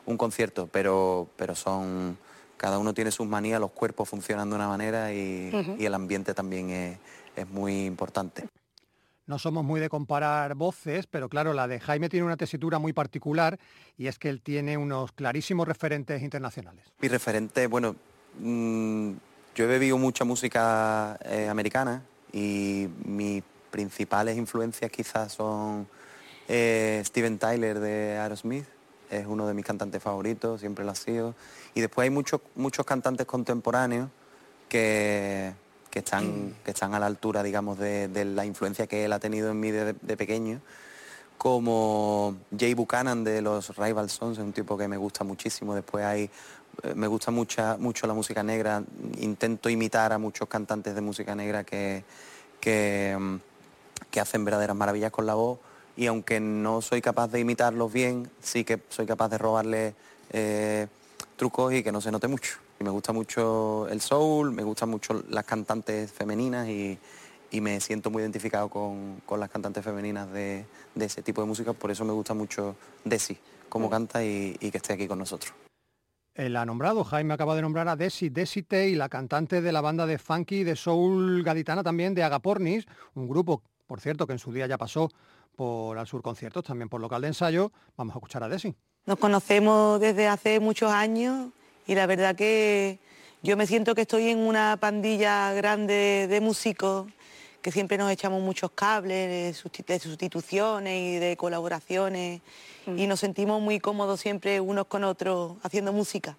un 0.06 0.16
concierto, 0.16 0.68
pero, 0.70 1.28
pero 1.36 1.56
son, 1.56 2.16
cada 2.56 2.78
uno 2.78 2.94
tiene 2.94 3.10
sus 3.10 3.26
manías, 3.26 3.60
los 3.60 3.72
cuerpos 3.72 4.08
funcionan 4.08 4.48
de 4.48 4.54
una 4.54 4.68
manera 4.68 5.12
y, 5.12 5.50
y 5.80 5.84
el 5.84 5.94
ambiente 5.94 6.32
también 6.32 6.70
es, 6.70 6.98
es 7.34 7.48
muy 7.50 7.86
importante. 7.86 8.46
No 9.28 9.38
somos 9.38 9.62
muy 9.62 9.78
de 9.78 9.90
comparar 9.90 10.54
voces, 10.54 11.06
pero 11.06 11.28
claro, 11.28 11.52
la 11.52 11.68
de 11.68 11.80
Jaime 11.80 12.08
tiene 12.08 12.24
una 12.24 12.38
tesitura 12.38 12.78
muy 12.78 12.94
particular 12.94 13.58
y 13.98 14.06
es 14.06 14.18
que 14.18 14.30
él 14.30 14.40
tiene 14.40 14.78
unos 14.78 15.12
clarísimos 15.12 15.68
referentes 15.68 16.22
internacionales. 16.22 16.86
Mi 16.98 17.08
referente, 17.08 17.66
bueno, 17.66 17.94
mm, 18.40 19.12
yo 19.54 19.64
he 19.64 19.66
bebido 19.66 19.98
mucha 19.98 20.24
música 20.24 21.18
eh, 21.26 21.46
americana 21.46 22.02
y 22.32 22.88
mis 23.04 23.42
principales 23.70 24.38
influencias 24.38 24.90
quizás 24.90 25.34
son 25.34 25.86
eh, 26.48 27.02
Steven 27.04 27.38
Tyler 27.38 27.80
de 27.80 28.16
Aerosmith, 28.16 28.64
es 29.10 29.26
uno 29.26 29.46
de 29.46 29.52
mis 29.52 29.66
cantantes 29.66 30.02
favoritos, 30.02 30.60
siempre 30.60 30.86
lo 30.86 30.92
ha 30.92 30.94
sido. 30.94 31.34
Y 31.74 31.82
después 31.82 32.04
hay 32.04 32.10
muchos, 32.10 32.40
muchos 32.54 32.86
cantantes 32.86 33.26
contemporáneos 33.26 34.08
que, 34.70 35.52
que, 35.90 36.00
están, 36.00 36.54
que 36.64 36.70
están 36.70 36.94
a 36.94 36.98
la 36.98 37.06
altura, 37.06 37.42
digamos, 37.42 37.78
de, 37.78 38.08
de 38.08 38.24
la 38.24 38.44
influencia 38.44 38.86
que 38.86 39.04
él 39.04 39.12
ha 39.12 39.18
tenido 39.18 39.50
en 39.50 39.60
mí 39.60 39.70
de, 39.70 39.94
de 39.94 40.16
pequeño 40.16 40.60
como 41.38 42.36
Jay 42.58 42.74
Buchanan 42.74 43.22
de 43.22 43.40
los 43.40 43.74
Rival 43.76 44.10
Sons, 44.10 44.38
es 44.38 44.44
un 44.44 44.52
tipo 44.52 44.76
que 44.76 44.88
me 44.88 44.96
gusta 44.96 45.22
muchísimo. 45.22 45.74
Después 45.74 46.04
hay, 46.04 46.28
eh, 46.82 46.94
me 46.94 47.06
gusta 47.06 47.30
mucha, 47.30 47.76
mucho 47.78 48.06
la 48.08 48.12
música 48.12 48.42
negra, 48.42 48.82
intento 49.20 49.70
imitar 49.70 50.12
a 50.12 50.18
muchos 50.18 50.48
cantantes 50.48 50.94
de 50.96 51.00
música 51.00 51.34
negra 51.36 51.62
que, 51.62 52.02
que, 52.60 53.16
mm, 53.18 53.36
que 54.10 54.20
hacen 54.20 54.44
verdaderas 54.44 54.76
maravillas 54.76 55.12
con 55.12 55.26
la 55.26 55.34
voz 55.34 55.60
y 55.96 56.06
aunque 56.06 56.40
no 56.40 56.82
soy 56.82 57.00
capaz 57.00 57.28
de 57.28 57.40
imitarlos 57.40 57.92
bien, 57.92 58.28
sí 58.40 58.64
que 58.64 58.80
soy 58.88 59.06
capaz 59.06 59.28
de 59.28 59.38
robarle 59.38 59.94
eh, 60.30 60.88
trucos 61.36 61.72
y 61.72 61.82
que 61.82 61.92
no 61.92 62.00
se 62.00 62.10
note 62.10 62.28
mucho. 62.28 62.58
Y 62.80 62.84
me 62.84 62.90
gusta 62.90 63.12
mucho 63.12 63.88
el 63.88 64.00
soul, 64.00 64.52
me 64.52 64.62
gustan 64.62 64.88
mucho 64.88 65.24
las 65.28 65.44
cantantes 65.44 66.12
femeninas 66.12 66.68
y, 66.68 66.98
y 67.50 67.60
me 67.60 67.80
siento 67.80 68.10
muy 68.10 68.22
identificado 68.22 68.68
con, 68.68 69.20
con 69.26 69.40
las 69.40 69.50
cantantes 69.50 69.84
femeninas 69.84 70.30
de, 70.32 70.64
de 70.94 71.04
ese 71.04 71.22
tipo 71.22 71.40
de 71.40 71.48
música, 71.48 71.72
por 71.72 71.90
eso 71.90 72.04
me 72.04 72.12
gusta 72.12 72.34
mucho 72.34 72.76
Desi, 73.04 73.36
cómo 73.68 73.90
canta 73.90 74.22
y, 74.24 74.56
y 74.60 74.70
que 74.70 74.76
esté 74.76 74.92
aquí 74.92 75.08
con 75.08 75.18
nosotros. 75.18 75.52
Él 76.34 76.54
ha 76.56 76.64
nombrado, 76.64 77.02
Jaime 77.02 77.34
acaba 77.34 77.56
de 77.56 77.62
nombrar 77.62 77.88
a 77.88 77.96
Desi, 77.96 78.28
Desi 78.28 78.62
Tay, 78.62 78.94
la 78.94 79.08
cantante 79.08 79.60
de 79.60 79.72
la 79.72 79.80
banda 79.80 80.06
de 80.06 80.18
funky 80.18 80.62
de 80.62 80.76
soul 80.76 81.42
gaditana 81.42 81.82
también 81.82 82.14
de 82.14 82.22
Agapornis, 82.22 82.86
un 83.14 83.28
grupo, 83.28 83.60
por 83.88 84.00
cierto, 84.00 84.24
que 84.24 84.34
en 84.34 84.38
su 84.38 84.52
día 84.52 84.68
ya 84.68 84.78
pasó 84.78 85.10
por 85.56 85.98
Al 85.98 86.06
Sur 86.06 86.22
Conciertos, 86.22 86.62
también 86.62 86.88
por 86.88 87.00
local 87.00 87.22
de 87.22 87.28
ensayo. 87.28 87.72
Vamos 87.96 88.14
a 88.14 88.18
escuchar 88.18 88.44
a 88.44 88.48
Desi. 88.48 88.72
Nos 89.04 89.18
conocemos 89.18 89.98
desde 89.98 90.28
hace 90.28 90.60
muchos 90.60 90.92
años 90.92 91.48
y 91.88 91.94
la 91.96 92.06
verdad 92.06 92.36
que 92.36 93.00
yo 93.42 93.56
me 93.56 93.66
siento 93.66 93.94
que 93.96 94.02
estoy 94.02 94.28
en 94.28 94.38
una 94.38 94.76
pandilla 94.78 95.52
grande 95.54 96.26
de 96.28 96.40
músicos 96.40 97.10
que 97.62 97.72
siempre 97.72 97.98
nos 97.98 98.12
echamos 98.12 98.40
muchos 98.40 98.70
cables 98.72 99.28
de 99.28 99.50
susti- 99.52 99.84
de 99.84 99.98
sustituciones 99.98 101.16
y 101.16 101.18
de 101.18 101.36
colaboraciones 101.36 102.40
y 102.86 103.06
nos 103.06 103.20
sentimos 103.20 103.60
muy 103.60 103.80
cómodos 103.80 104.20
siempre 104.20 104.60
unos 104.60 104.86
con 104.86 105.02
otros 105.02 105.56
haciendo 105.62 105.92
música. 105.92 106.36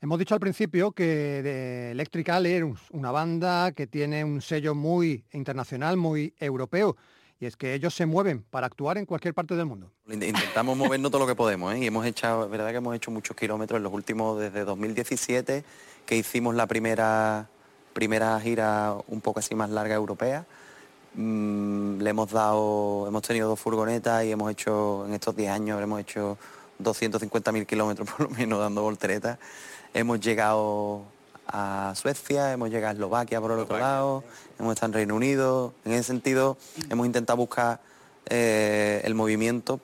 Hemos 0.00 0.18
dicho 0.18 0.34
al 0.34 0.40
principio 0.40 0.92
que 0.92 1.04
de 1.42 1.90
Electric 1.92 2.28
es 2.28 2.62
una 2.90 3.10
banda 3.10 3.72
que 3.72 3.86
tiene 3.86 4.22
un 4.22 4.42
sello 4.42 4.74
muy 4.74 5.24
internacional, 5.32 5.96
muy 5.96 6.34
europeo, 6.38 6.96
y 7.40 7.46
es 7.46 7.56
que 7.56 7.74
ellos 7.74 7.94
se 7.94 8.06
mueven 8.06 8.44
para 8.50 8.66
actuar 8.66 8.96
en 8.98 9.06
cualquier 9.06 9.34
parte 9.34 9.54
del 9.56 9.66
mundo. 9.66 9.90
Int- 10.08 10.26
Intentamos 10.28 10.76
movernos 10.76 11.10
todo 11.10 11.20
lo 11.20 11.26
que 11.26 11.34
podemos, 11.34 11.74
¿eh? 11.74 11.78
Y 11.80 11.86
hemos 11.86 12.06
hecho, 12.06 12.48
verdad 12.48 12.70
que 12.70 12.76
hemos 12.76 12.94
hecho 12.96 13.10
muchos 13.10 13.36
kilómetros 13.36 13.76
en 13.78 13.82
los 13.84 13.92
últimos, 13.92 14.38
desde 14.40 14.64
2017, 14.64 15.64
que 16.06 16.16
hicimos 16.16 16.54
la 16.54 16.66
primera, 16.66 17.48
primera 17.92 18.38
gira 18.40 18.94
un 19.08 19.20
poco 19.20 19.40
así 19.40 19.54
más 19.54 19.70
larga 19.70 19.94
europea. 19.94 20.46
Mm, 21.14 22.00
le 22.00 22.10
hemos 22.10 22.30
dado, 22.30 23.06
hemos 23.06 23.22
tenido 23.22 23.48
dos 23.48 23.60
furgonetas 23.60 24.24
y 24.24 24.30
hemos 24.32 24.50
hecho, 24.50 25.04
en 25.06 25.14
estos 25.14 25.36
10 25.36 25.50
años 25.50 25.74
habremos 25.74 26.00
hecho 26.00 26.36
250.000 26.82 27.66
kilómetros 27.66 28.08
por 28.16 28.20
lo 28.22 28.30
menos 28.30 28.58
dando 28.58 28.82
volteretas. 28.82 29.38
Hemos 29.92 30.18
llegado 30.20 31.02
a 31.46 31.92
Suecia, 31.96 32.52
hemos 32.52 32.70
llegado 32.70 32.90
a 32.90 32.92
Eslovaquia 32.92 33.40
por 33.40 33.52
el 33.52 33.58
otro 33.58 33.78
lado, 33.78 34.24
hemos 34.58 34.74
estado 34.74 34.90
en 34.90 34.94
Reino 34.94 35.14
Unido. 35.16 35.74
En 35.84 35.92
ese 35.92 36.04
sentido, 36.04 36.56
hemos 36.90 37.06
intentado 37.06 37.36
buscar 37.36 37.80
eh, 38.26 39.02
el 39.04 39.14
movimiento 39.14 39.80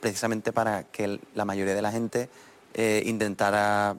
precisamente 0.00 0.52
para 0.52 0.84
que 0.84 1.20
la 1.34 1.44
mayoría 1.44 1.74
de 1.74 1.82
la 1.82 1.92
gente 1.92 2.28
eh, 2.74 3.02
intentara 3.06 3.96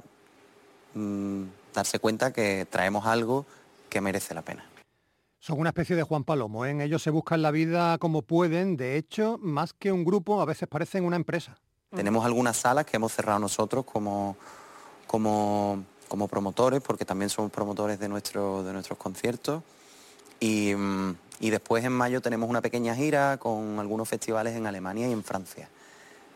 mm, 0.94 1.44
darse 1.74 2.00
cuenta 2.00 2.32
que 2.32 2.68
traemos 2.70 3.06
algo 3.06 3.46
que 3.90 4.02
merece 4.02 4.34
la 4.34 4.42
pena. 4.42 4.66
Son 5.40 5.60
una 5.60 5.70
especie 5.70 5.96
de 5.96 6.04
Juan 6.04 6.24
Palomo, 6.24 6.66
¿eh? 6.66 6.84
ellos 6.84 7.02
se 7.02 7.10
buscan 7.10 7.42
la 7.42 7.52
vida 7.52 7.98
como 8.00 8.22
pueden, 8.22 8.76
de 8.76 8.98
hecho, 8.98 9.38
más 9.42 9.74
que 9.74 9.92
un 9.92 10.04
grupo, 10.04 10.42
a 10.42 10.46
veces 10.46 10.68
parecen 10.68 11.06
una 11.06 11.16
empresa. 11.16 11.58
Tenemos 11.96 12.26
algunas 12.26 12.58
salas 12.58 12.86
que 12.86 12.98
hemos 12.98 13.14
cerrado 13.14 13.40
nosotros 13.40 13.86
como, 13.86 14.36
como, 15.06 15.86
como 16.08 16.28
promotores, 16.28 16.82
porque 16.82 17.06
también 17.06 17.30
somos 17.30 17.52
promotores 17.52 18.00
de, 18.00 18.08
nuestro, 18.08 18.64
de 18.64 18.74
nuestros 18.74 18.98
conciertos. 18.98 19.64
Y, 20.40 20.74
mm, 20.76 21.16
y 21.40 21.50
después 21.50 21.84
en 21.86 21.94
mayo 21.94 22.22
tenemos 22.22 22.50
una 22.50 22.62
pequeña 22.62 22.96
gira 22.96 23.38
con 23.38 23.80
algunos 23.80 24.10
festivales 24.10 24.56
en 24.56 24.66
Alemania 24.66 25.08
y 25.08 25.12
en 25.12 25.24
Francia. 25.24 25.70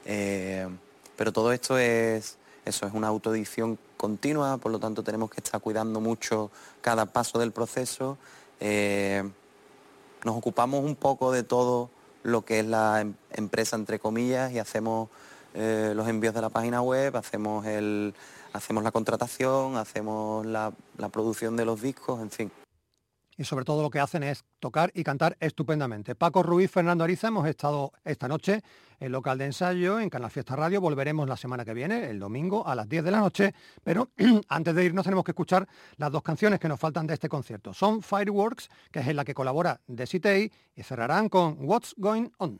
Eh, 0.05 0.67
pero 1.15 1.31
todo 1.31 1.51
esto 1.51 1.77
es, 1.77 2.37
eso, 2.65 2.85
es 2.85 2.93
una 2.93 3.07
autoedición 3.07 3.77
continua, 3.97 4.57
por 4.57 4.71
lo 4.71 4.79
tanto 4.79 5.03
tenemos 5.03 5.29
que 5.29 5.39
estar 5.39 5.61
cuidando 5.61 5.99
mucho 5.99 6.51
cada 6.81 7.05
paso 7.05 7.39
del 7.39 7.51
proceso. 7.51 8.17
Eh, 8.59 9.23
nos 10.23 10.35
ocupamos 10.35 10.83
un 10.83 10.95
poco 10.95 11.31
de 11.31 11.43
todo 11.43 11.89
lo 12.23 12.43
que 12.45 12.59
es 12.59 12.65
la 12.65 13.01
em- 13.01 13.15
empresa 13.31 13.75
entre 13.75 13.99
comillas 13.99 14.51
y 14.51 14.59
hacemos 14.59 15.09
eh, 15.53 15.93
los 15.95 16.07
envíos 16.07 16.33
de 16.33 16.41
la 16.41 16.49
página 16.49 16.81
web, 16.81 17.15
hacemos, 17.17 17.65
el, 17.65 18.13
hacemos 18.53 18.83
la 18.83 18.91
contratación, 18.91 19.77
hacemos 19.77 20.45
la, 20.45 20.73
producción 21.11 21.55
de 21.55 21.65
los 21.65 21.81
discos, 21.81 22.21
en 22.21 22.31
fin. 22.31 22.51
y 23.37 23.43
sobre 23.43 23.65
todo 23.65 23.81
lo 23.81 23.89
que 23.89 23.99
hacen 23.99 24.23
es 24.23 24.43
tocar 24.59 24.91
y 24.93 25.03
cantar 25.03 25.37
estupendamente. 25.39 26.15
Paco 26.15 26.43
Ruiz, 26.43 26.69
Fernando 26.69 27.03
Ariza, 27.03 27.29
hemos 27.29 27.47
estado 27.47 27.91
esta 28.03 28.27
noche 28.27 28.61
en 28.99 29.11
local 29.11 29.37
de 29.39 29.45
ensayo 29.45 29.99
en 29.99 30.09
Canal 30.09 30.29
Fiesta 30.29 30.55
Radio, 30.55 30.79
volveremos 30.79 31.27
la 31.27 31.35
semana 31.35 31.65
que 31.65 31.73
viene, 31.73 32.09
el 32.09 32.19
domingo 32.19 32.67
a 32.67 32.75
las 32.75 32.87
10 32.87 33.03
de 33.03 33.11
la 33.11 33.19
noche, 33.19 33.53
pero 33.83 34.09
antes 34.47 34.75
de 34.75 34.85
irnos 34.85 35.03
tenemos 35.03 35.25
que 35.25 35.31
escuchar 35.31 35.67
las 35.97 36.11
dos 36.11 36.21
canciones 36.21 36.59
que 36.59 36.67
nos 36.67 36.79
faltan 36.79 37.07
de 37.07 37.15
este 37.15 37.27
concierto. 37.27 37.73
Son 37.73 38.03
Fireworks, 38.03 38.69
que 38.91 38.99
es 38.99 39.07
en 39.07 39.15
la 39.15 39.25
que 39.25 39.33
colabora 39.33 39.81
Desi 39.87 40.19
Tay, 40.19 40.51
y 40.75 40.83
cerrarán 40.83 41.29
con 41.29 41.57
What's 41.59 41.95
Going 41.97 42.29
On. 42.37 42.59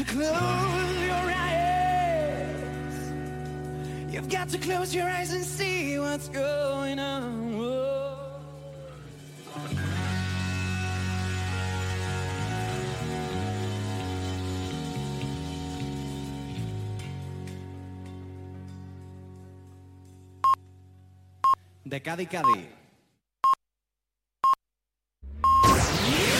to 0.00 0.06
close 0.06 1.06
your 1.08 1.30
eyes. 1.36 3.12
You've 4.08 4.30
got 4.30 4.48
to 4.48 4.58
close 4.58 4.94
your 4.94 5.06
eyes 5.06 5.32
and 5.32 5.44
see 5.44 5.98
what's 5.98 6.28
going 6.30 6.98
on. 6.98 7.50
De 21.86 22.00
Cadi 22.00 22.26
Cadi. 22.26 22.79